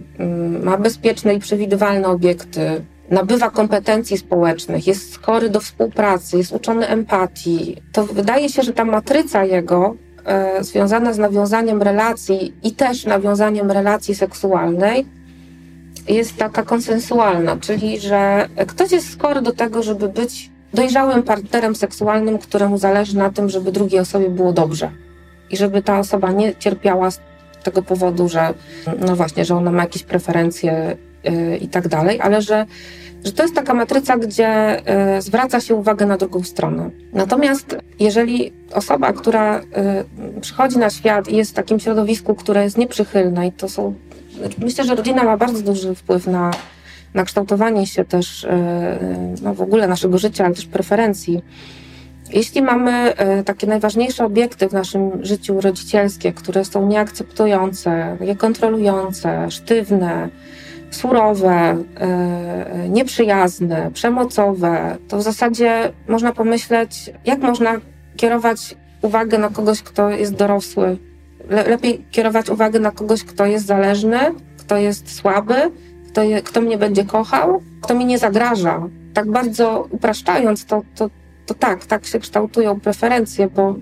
[0.63, 7.81] ma bezpieczne i przewidywalne obiekty, nabywa kompetencji społecznych, jest skory do współpracy, jest uczony empatii,
[7.91, 9.95] to wydaje się, że ta matryca jego
[10.25, 15.05] e, związana z nawiązaniem relacji i też nawiązaniem relacji seksualnej
[16.07, 22.37] jest taka konsensualna, czyli że ktoś jest skory do tego, żeby być dojrzałym partnerem seksualnym,
[22.37, 24.91] któremu zależy na tym, żeby drugiej osobie było dobrze.
[25.49, 27.19] I żeby ta osoba nie cierpiała z
[27.63, 28.53] tego powodu, że
[28.99, 30.97] no właśnie, że ona ma jakieś preferencje
[31.61, 32.65] i tak dalej, ale że,
[33.25, 34.81] że to jest taka matryca, gdzie
[35.15, 36.89] yy, zwraca się uwagę na drugą stronę.
[37.13, 42.77] Natomiast jeżeli osoba, która yy, przychodzi na świat i jest w takim środowisku, które jest
[42.77, 43.93] nieprzychylne i to są
[44.57, 46.51] Myślę, że rodzina ma bardzo duży wpływ na,
[47.13, 48.47] na kształtowanie się też
[49.41, 51.41] no, w ogóle naszego życia, ale też preferencji.
[52.33, 53.13] Jeśli mamy
[53.45, 60.29] takie najważniejsze obiekty w naszym życiu rodzicielskie, które są nieakceptujące, niekontrolujące, sztywne,
[60.91, 67.73] surowe, e, nieprzyjazne, przemocowe, to w zasadzie można pomyśleć, jak można
[68.15, 70.97] kierować uwagę na kogoś, kto jest dorosły
[71.49, 74.19] le, lepiej kierować uwagę na kogoś, kto jest zależny,
[74.57, 75.71] kto jest słaby,
[76.11, 78.87] kto, je, kto mnie będzie kochał, kto mi nie zagraża.
[79.13, 81.09] Tak bardzo upraszczając, to, to,
[81.45, 83.75] to tak, tak się kształtują preferencje, bo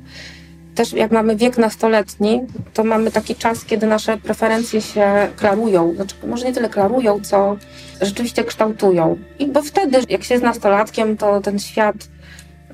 [0.75, 2.41] też jak mamy wiek nastoletni,
[2.73, 5.93] to mamy taki czas, kiedy nasze preferencje się klarują.
[5.93, 7.57] Znaczy, może nie tyle klarują, co
[8.01, 9.17] rzeczywiście kształtują.
[9.39, 11.95] I bo wtedy, jak się jest nastolatkiem, to ten świat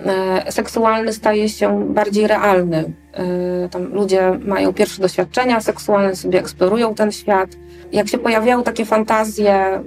[0.05, 2.93] e, seksualny staje się bardziej realny.
[3.13, 7.49] E, tam ludzie mają pierwsze doświadczenia seksualne, sobie eksplorują ten świat.
[7.91, 9.83] Jak się pojawiają takie fantazje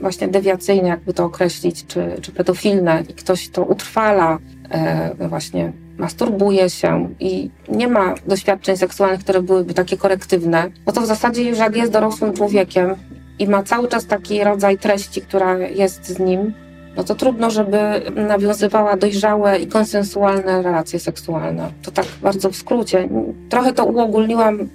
[0.00, 4.38] właśnie dewiacyjne, jakby to określić, czy, czy pedofilne i ktoś to utrwala,
[4.70, 11.00] e, właśnie masturbuje się i nie ma doświadczeń seksualnych, które byłyby takie korektywne, no to
[11.00, 12.94] w zasadzie już jak jest dorosłym człowiekiem
[13.38, 16.54] i ma cały czas taki rodzaj treści, która jest z nim,
[16.96, 17.78] no to trudno, żeby
[18.14, 21.72] nawiązywała dojrzałe i konsensualne relacje seksualne.
[21.82, 23.08] To tak bardzo w skrócie.
[23.48, 24.68] Trochę to uogólniłam,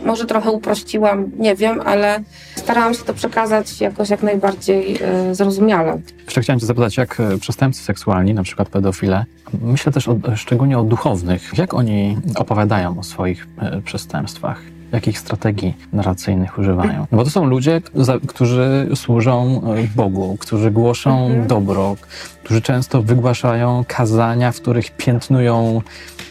[0.00, 2.20] może trochę uprościłam, nie wiem, ale
[2.56, 4.98] starałam się to przekazać jakoś jak najbardziej
[5.30, 5.98] y, zrozumiale.
[6.24, 9.24] Jeszcze chciałem Cię zapytać, jak e, przestępcy seksualni, na przykład pedofile,
[9.62, 13.46] myślę też o, szczególnie o duchownych, jak oni opowiadają o swoich
[13.78, 14.62] y, przestępstwach?
[14.92, 17.06] Jakich strategii narracyjnych używają?
[17.12, 17.80] No bo to są ludzie,
[18.28, 19.62] którzy służą
[19.96, 21.46] Bogu, którzy głoszą mhm.
[21.46, 21.96] dobro,
[22.44, 25.82] którzy często wygłaszają kazania, w których piętnują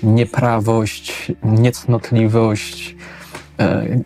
[0.04, 2.96] nieprawość, niecnotliwość,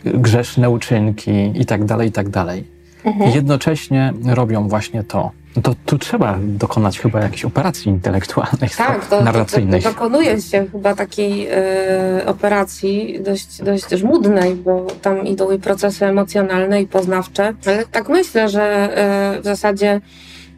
[0.03, 2.75] grzeszne uczynki i tak dalej, i tak dalej.
[3.05, 3.31] Mhm.
[3.31, 5.31] Jednocześnie robią właśnie to.
[5.63, 9.83] To tu trzeba dokonać chyba jakichś operacji intelektualnych, tak, to, narracyjnych.
[9.83, 15.59] To, to, dokonuje się chyba takiej e, operacji dość, dość żmudnej, bo tam idą i
[15.59, 17.53] procesy emocjonalne i poznawcze.
[17.65, 20.01] Ale tak myślę, że e, w zasadzie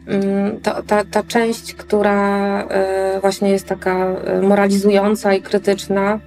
[0.06, 6.18] mm, ta, ta, ta część, która e, właśnie jest taka e, moralizująca i krytyczna,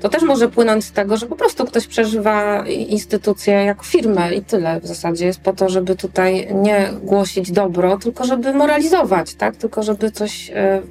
[0.00, 4.42] to też może płynąć z tego, że po prostu ktoś przeżywa instytucję jako firmę i
[4.42, 9.56] tyle w zasadzie jest po to, żeby tutaj nie głosić dobro, tylko żeby moralizować, tak?
[9.56, 10.82] Tylko żeby coś, e,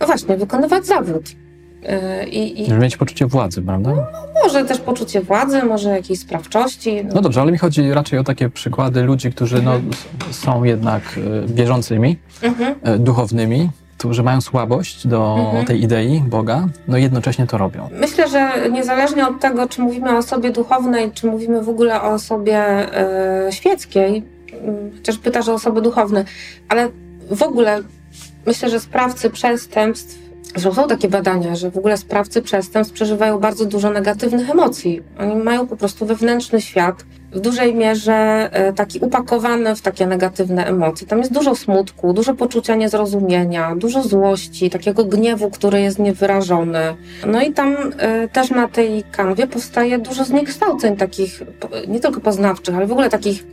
[0.00, 1.24] no właśnie, wykonywać zawód.
[1.86, 2.66] E, I, i...
[2.66, 3.90] Żeby mieć poczucie władzy, prawda?
[3.90, 7.04] No, może też poczucie władzy, może jakiejś sprawczości.
[7.04, 7.10] No.
[7.14, 9.92] no dobrze, ale mi chodzi raczej o takie przykłady ludzi, którzy no, mhm.
[10.30, 12.74] są jednak e, bieżącymi, mhm.
[13.04, 13.70] duchownymi,
[14.00, 15.64] którzy mają słabość do mhm.
[15.66, 17.88] tej idei Boga, no jednocześnie to robią.
[17.92, 22.10] Myślę, że niezależnie od tego, czy mówimy o osobie duchownej, czy mówimy w ogóle o
[22.10, 24.22] osobie e, świeckiej,
[24.52, 26.24] mm, chociaż pytasz o osoby duchowne,
[26.68, 26.88] ale
[27.30, 27.82] w ogóle
[28.46, 33.64] myślę, że sprawcy przestępstw Zresztą są takie badania, że w ogóle sprawcy przestępstw przeżywają bardzo
[33.64, 35.02] dużo negatywnych emocji.
[35.18, 40.66] Oni mają po prostu wewnętrzny świat, w dużej mierze e, taki upakowany w takie negatywne
[40.66, 41.06] emocje.
[41.06, 46.80] Tam jest dużo smutku, dużo poczucia niezrozumienia, dużo złości, takiego gniewu, który jest niewyrażony.
[47.26, 51.42] No i tam e, też na tej kanwie powstaje dużo zniekształceń takich,
[51.88, 53.44] nie tylko poznawczych, ale w ogóle takich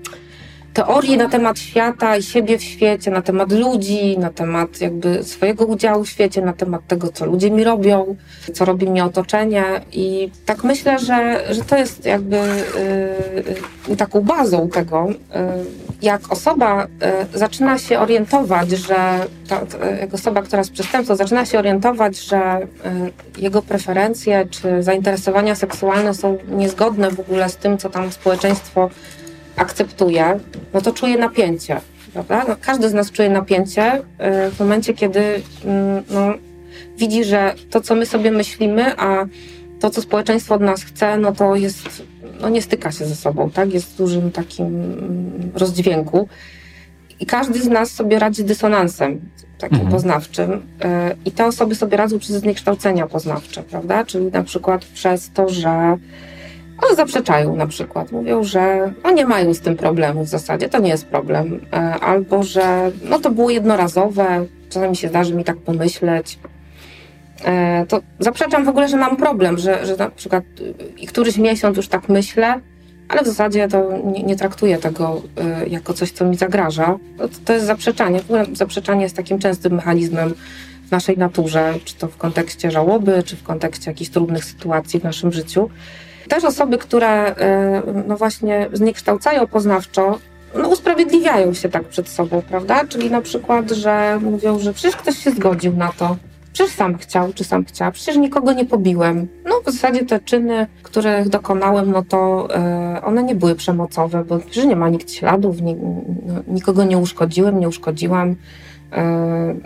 [0.78, 5.66] teorii na temat świata i siebie w świecie, na temat ludzi, na temat jakby swojego
[5.66, 8.16] udziału w świecie, na temat tego, co ludzie mi robią,
[8.54, 9.64] co robi mi otoczenie.
[9.92, 12.38] I tak myślę, że, że to jest jakby
[13.88, 15.18] yy, taką bazą tego, yy,
[16.02, 16.88] jak osoba
[17.34, 18.96] yy, zaczyna się orientować, że
[19.50, 22.60] ta, ta, jak osoba, która jest przestępcą, zaczyna się orientować, że
[23.38, 28.90] y, jego preferencje czy zainteresowania seksualne są niezgodne w ogóle z tym, co tam społeczeństwo
[29.58, 30.40] akceptuje,
[30.74, 31.82] no to czuje napięcie,
[32.14, 32.46] prawda?
[32.48, 34.02] No, każdy z nas czuje napięcie y,
[34.52, 35.20] w momencie, kiedy
[35.66, 36.34] mm, no,
[36.98, 39.26] widzi, że to, co my sobie myślimy, a
[39.80, 42.04] to, co społeczeństwo od nas chce, no to jest,
[42.42, 43.74] no nie styka się ze sobą, tak?
[43.74, 46.28] Jest w dużym takim mm, rozdźwięku.
[47.20, 49.22] I każdy z nas sobie radzi z dysonansem
[49.58, 49.92] takim mhm.
[49.92, 50.52] poznawczym.
[50.52, 50.60] Y,
[51.26, 54.06] I te osoby sobie radzą przez zniekształcenia poznawcze, prawda?
[54.06, 55.98] Czyli na przykład przez to, że
[56.86, 58.12] one zaprzeczają na przykład.
[58.12, 61.60] Mówią, że no nie mają z tym problemu w zasadzie, to nie jest problem.
[61.74, 66.40] E, albo, że no to było jednorazowe, czasami się zdarzy mi tak pomyśleć.
[67.46, 70.44] E, to zaprzeczam w ogóle, że mam problem, że, że na przykład
[70.98, 72.62] i któryś miesiąc już tak myślę,
[73.10, 76.98] ale w zasadzie to nie, nie traktuję tego e, jako coś, co mi zagraża.
[77.18, 78.20] To, to jest zaprzeczanie.
[78.20, 80.34] W ogóle zaprzeczanie jest takim częstym mechanizmem
[80.88, 85.04] w naszej naturze, czy to w kontekście żałoby, czy w kontekście jakichś trudnych sytuacji w
[85.04, 85.70] naszym życiu.
[86.30, 90.20] Też osoby, które e, no właśnie zniekształcają poznawczo,
[90.56, 92.86] no usprawiedliwiają się tak przed sobą, prawda?
[92.86, 96.16] Czyli na przykład, że mówią, że przecież ktoś się zgodził na to,
[96.54, 99.28] przecież sam chciał, czy sam chciał, przecież nikogo nie pobiłem.
[99.46, 104.40] No w zasadzie te czyny, których dokonałem, no to e, one nie były przemocowe, bo
[104.40, 105.76] przecież nie ma nikt śladów, nie,
[106.48, 108.36] nikogo nie uszkodziłem, nie uszkodziłam.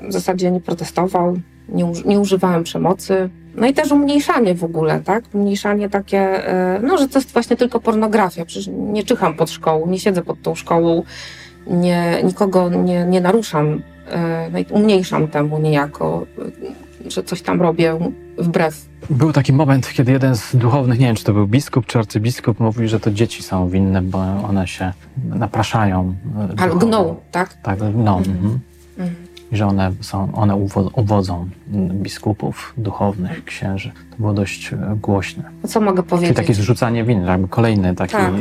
[0.10, 1.38] w zasadzie nie protestował,
[1.70, 3.30] nie, nie używałem przemocy.
[3.56, 5.24] No i też umniejszanie w ogóle, tak?
[5.34, 6.44] Umniejszanie takie,
[6.84, 8.46] no, że to jest właśnie tylko pornografia.
[8.46, 11.04] Przecież nie czyham pod szkołą, nie siedzę pod tą szkołą,
[11.68, 13.82] nie, nikogo nie, nie naruszam,
[14.52, 16.26] no i umniejszam temu niejako,
[17.08, 18.00] że coś tam robię
[18.38, 18.86] wbrew.
[19.10, 22.60] Był taki moment, kiedy jeden z duchownych, nie wiem czy to był biskup czy arcybiskup,
[22.60, 24.94] mówił, że to dzieci są winne, bo one się
[25.26, 26.16] napraszają.
[26.58, 27.54] Ale gną, tak?
[27.54, 28.18] Tak, gną.
[28.18, 28.38] Mhm.
[28.38, 28.60] Mhm.
[28.98, 29.31] mhm.
[29.52, 30.56] I że one, są, one
[30.94, 31.50] uwodzą
[31.94, 33.92] biskupów, duchownych, księży.
[34.12, 35.44] To było dość e, głośne.
[35.64, 36.36] No co mogę powiedzieć?
[36.36, 38.12] Czyli takie zrzucanie win, jakby kolejny taki...
[38.12, 38.32] Tak.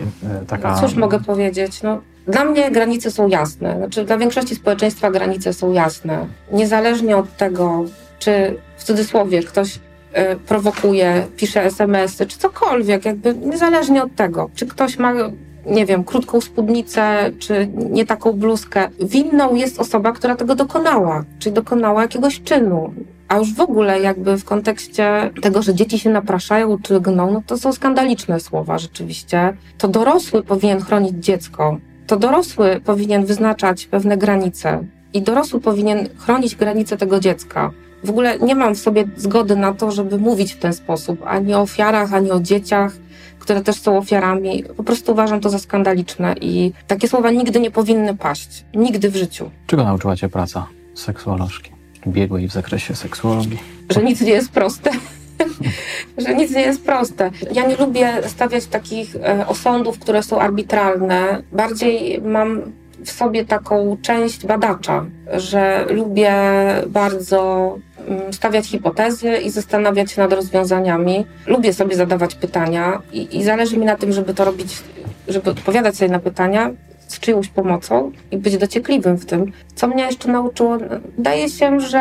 [0.42, 0.70] E, taka...
[0.70, 1.82] No cóż mogę powiedzieć?
[1.82, 3.76] No, dla mnie granice są jasne.
[3.76, 6.26] Znaczy, dla większości społeczeństwa granice są jasne.
[6.52, 7.84] Niezależnie od tego,
[8.18, 9.80] czy w cudzysłowie ktoś y,
[10.46, 15.12] prowokuje, pisze SMS-y, czy cokolwiek, jakby niezależnie od tego, czy ktoś ma,
[15.66, 18.88] nie wiem, krótką spódnicę, czy nie taką bluzkę.
[19.00, 22.94] Winną jest osoba, która tego dokonała, czyli dokonała jakiegoś czynu.
[23.28, 27.42] A już w ogóle jakby w kontekście tego, że dzieci się napraszają czy gną, no
[27.46, 29.56] to są skandaliczne słowa rzeczywiście.
[29.78, 31.78] To dorosły powinien chronić dziecko.
[32.06, 34.84] To dorosły powinien wyznaczać pewne granice.
[35.14, 37.70] I dorosły powinien chronić granice tego dziecka.
[38.04, 41.54] W ogóle nie mam w sobie zgody na to, żeby mówić w ten sposób ani
[41.54, 42.92] o ofiarach, ani o dzieciach,
[43.40, 44.64] które też są ofiarami.
[44.76, 48.64] Po prostu uważam to za skandaliczne i takie słowa nigdy nie powinny paść.
[48.74, 49.50] Nigdy w życiu.
[49.66, 51.70] Czego nauczyła Cię praca seksuolożki?
[52.06, 53.58] Biegłej w zakresie seksuologii?
[53.90, 54.90] Że nic nie jest proste.
[56.26, 57.30] że nic nie jest proste.
[57.52, 61.42] Ja nie lubię stawiać takich e, osądów, które są arbitralne.
[61.52, 62.62] Bardziej mam
[63.04, 66.34] w sobie taką część badacza, że lubię
[66.86, 67.78] bardzo
[68.30, 71.26] stawiać hipotezy i zastanawiać się nad rozwiązaniami.
[71.46, 74.82] Lubię sobie zadawać pytania i, i zależy mi na tym, żeby to robić,
[75.28, 76.70] żeby odpowiadać sobie na pytania
[77.08, 79.52] z czyjąś pomocą i być dociekliwym w tym.
[79.74, 80.78] Co mnie jeszcze nauczyło?
[81.16, 82.00] Wydaje się, że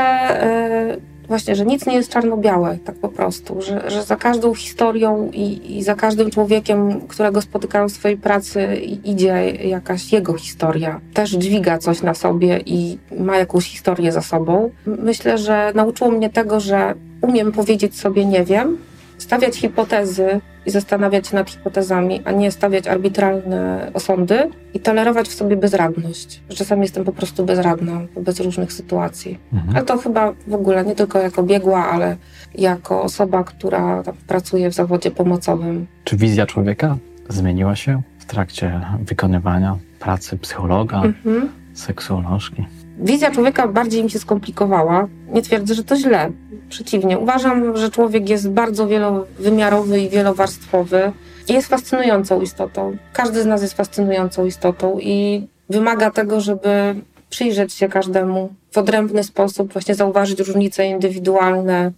[0.88, 5.30] yy, właśnie, że nic nie jest czarno-białe, tak po prostu, że, że za każdą historią
[5.34, 11.02] i, i za każdym człowiekiem, którego spotykam w swojej pracy, idzie jakaś jego historia.
[11.14, 14.70] Też dźwiga coś na sobie i ma jakąś historię za sobą.
[14.86, 18.78] Myślę, że nauczyło mnie tego, że umiem powiedzieć sobie nie wiem,
[19.18, 25.34] stawiać hipotezy i zastanawiać się nad hipotezami, a nie stawiać arbitralne osądy i tolerować w
[25.34, 26.42] sobie bezradność.
[26.50, 29.40] Czasami jestem po prostu bezradna wobec różnych sytuacji.
[29.54, 29.76] Mhm.
[29.76, 32.18] Ale to chyba w ogóle nie tylko jako biegła, ale
[32.56, 35.88] jako osoba, która pracuje w zawodzie pomocowym.
[36.04, 36.98] Czy wizja człowieka
[37.30, 41.50] zmieniła się w trakcie wykonywania pracy psychologa, mhm.
[41.74, 42.66] seksuolożki?
[43.00, 45.08] Wizja człowieka bardziej mi się skomplikowała.
[45.34, 46.32] Nie twierdzę, że to źle.
[46.70, 51.12] Przeciwnie, uważam, że człowiek jest bardzo wielowymiarowy i wielowarstwowy
[51.50, 52.98] jest fascynującą istotą.
[53.14, 56.96] Każdy z nas jest fascynującą istotą i wymaga tego, żeby
[57.30, 61.92] przyjrzeć się każdemu w odrębny sposób, właśnie zauważyć różnice indywidualne,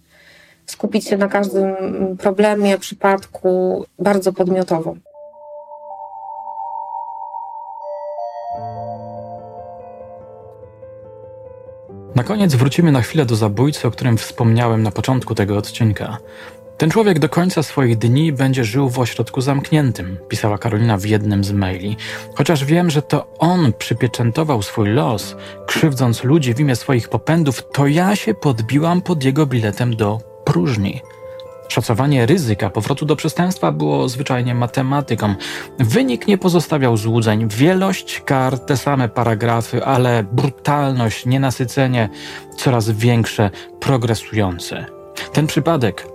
[0.66, 1.74] skupić się na każdym
[2.18, 4.94] problemie, przypadku bardzo podmiotowo.
[12.14, 16.18] Na koniec wrócimy na chwilę do zabójcy, o którym wspomniałem na początku tego odcinka.
[16.78, 21.44] Ten człowiek do końca swoich dni będzie żył w ośrodku zamkniętym, pisała Karolina w jednym
[21.44, 21.96] z maili.
[22.34, 25.36] Chociaż wiem, że to on przypieczętował swój los,
[25.66, 31.00] krzywdząc ludzi w imię swoich popędów, to ja się podbiłam pod jego biletem do próżni.
[31.72, 35.34] Szacowanie ryzyka powrotu do przestępstwa było zwyczajnie matematyką.
[35.78, 37.48] Wynik nie pozostawiał złudzeń.
[37.48, 42.08] Wielość kar, te same paragrafy, ale brutalność, nienasycenie
[42.56, 43.50] coraz większe,
[43.80, 44.86] progresujące.
[45.32, 46.06] Ten przypadek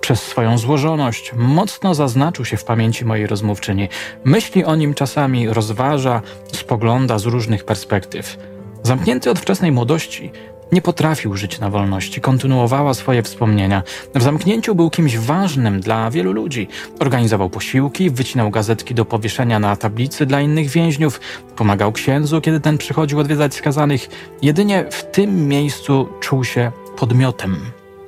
[0.00, 3.88] przez swoją złożoność mocno zaznaczył się w pamięci mojej rozmówczyni.
[4.24, 8.38] Myśli o nim czasami rozważa, spogląda z różnych perspektyw.
[8.82, 10.32] Zamknięty od wczesnej młodości,
[10.72, 13.82] nie potrafił żyć na wolności, kontynuowała swoje wspomnienia.
[14.14, 16.68] W zamknięciu był kimś ważnym dla wielu ludzi.
[17.00, 21.20] Organizował posiłki, wycinał gazetki do powieszenia na tablicy dla innych więźniów,
[21.56, 24.08] pomagał księdzu, kiedy ten przychodził odwiedzać skazanych.
[24.42, 27.56] Jedynie w tym miejscu czuł się podmiotem.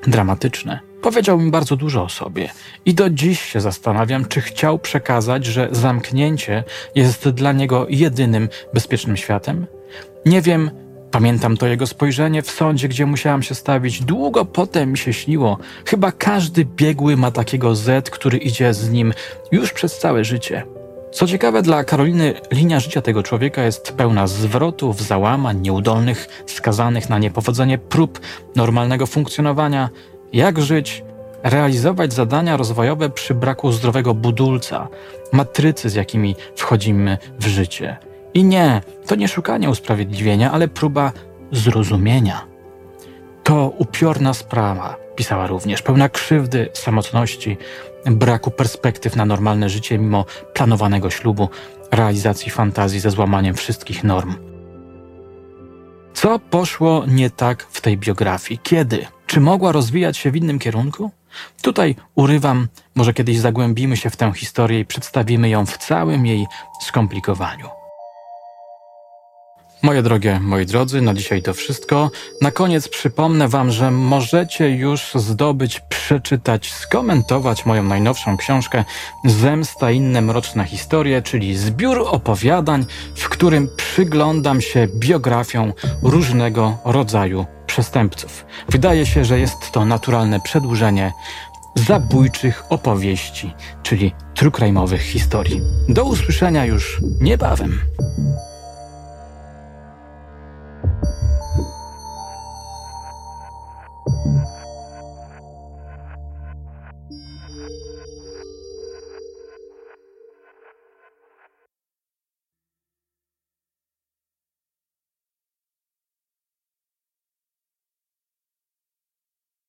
[0.07, 0.81] Dramatyczne.
[1.03, 2.49] Powiedział mi bardzo dużo o sobie
[2.85, 9.17] i do dziś się zastanawiam, czy chciał przekazać, że zamknięcie jest dla niego jedynym bezpiecznym
[9.17, 9.67] światem.
[10.27, 10.71] Nie wiem,
[11.15, 14.05] Pamiętam to jego spojrzenie w sądzie, gdzie musiałam się stawić.
[14.05, 15.59] Długo potem mi się śniło.
[15.87, 19.13] Chyba każdy biegły ma takiego Z, który idzie z nim
[19.53, 20.67] już przez całe życie.
[21.13, 27.19] Co ciekawe, dla Karoliny linia życia tego człowieka jest pełna zwrotów, załamań, nieudolnych, skazanych na
[27.19, 28.21] niepowodzenie prób
[28.57, 29.91] normalnego funkcjonowania.
[30.33, 31.05] Jak żyć,
[31.43, 34.89] realizować zadania rozwojowe przy braku zdrowego budulca,
[35.33, 38.14] matrycy, z jakimi wchodzimy w życie.
[38.35, 41.13] I nie, to nie szukanie usprawiedliwienia, ale próba
[41.53, 42.47] zrozumienia.
[43.43, 47.57] To upiorna sprawa, pisała również, pełna krzywdy, samotności,
[48.07, 50.25] braku perspektyw na normalne życie mimo
[50.55, 51.49] planowanego ślubu,
[51.91, 54.35] realizacji fantazji ze złamaniem wszystkich norm.
[56.15, 58.61] Co poszło nie tak w tej biografii?
[58.63, 59.07] Kiedy?
[59.27, 61.11] Czy mogła rozwijać się w innym kierunku?
[61.63, 66.47] Tutaj urywam, może kiedyś zagłębimy się w tę historię i przedstawimy ją w całym jej
[66.83, 67.84] skomplikowaniu.
[69.85, 72.11] Moje drogie, moi drodzy, na dzisiaj to wszystko.
[72.41, 78.85] Na koniec przypomnę Wam, że możecie już zdobyć, przeczytać, skomentować moją najnowszą książkę
[79.25, 85.73] Zemsta inne mroczne historie, czyli zbiór opowiadań, w którym przyglądam się biografią
[86.03, 88.47] różnego rodzaju przestępców.
[88.69, 91.13] Wydaje się, że jest to naturalne przedłużenie
[91.75, 95.61] zabójczych opowieści, czyli trukrajmowych historii.
[95.89, 97.81] Do usłyszenia już niebawem.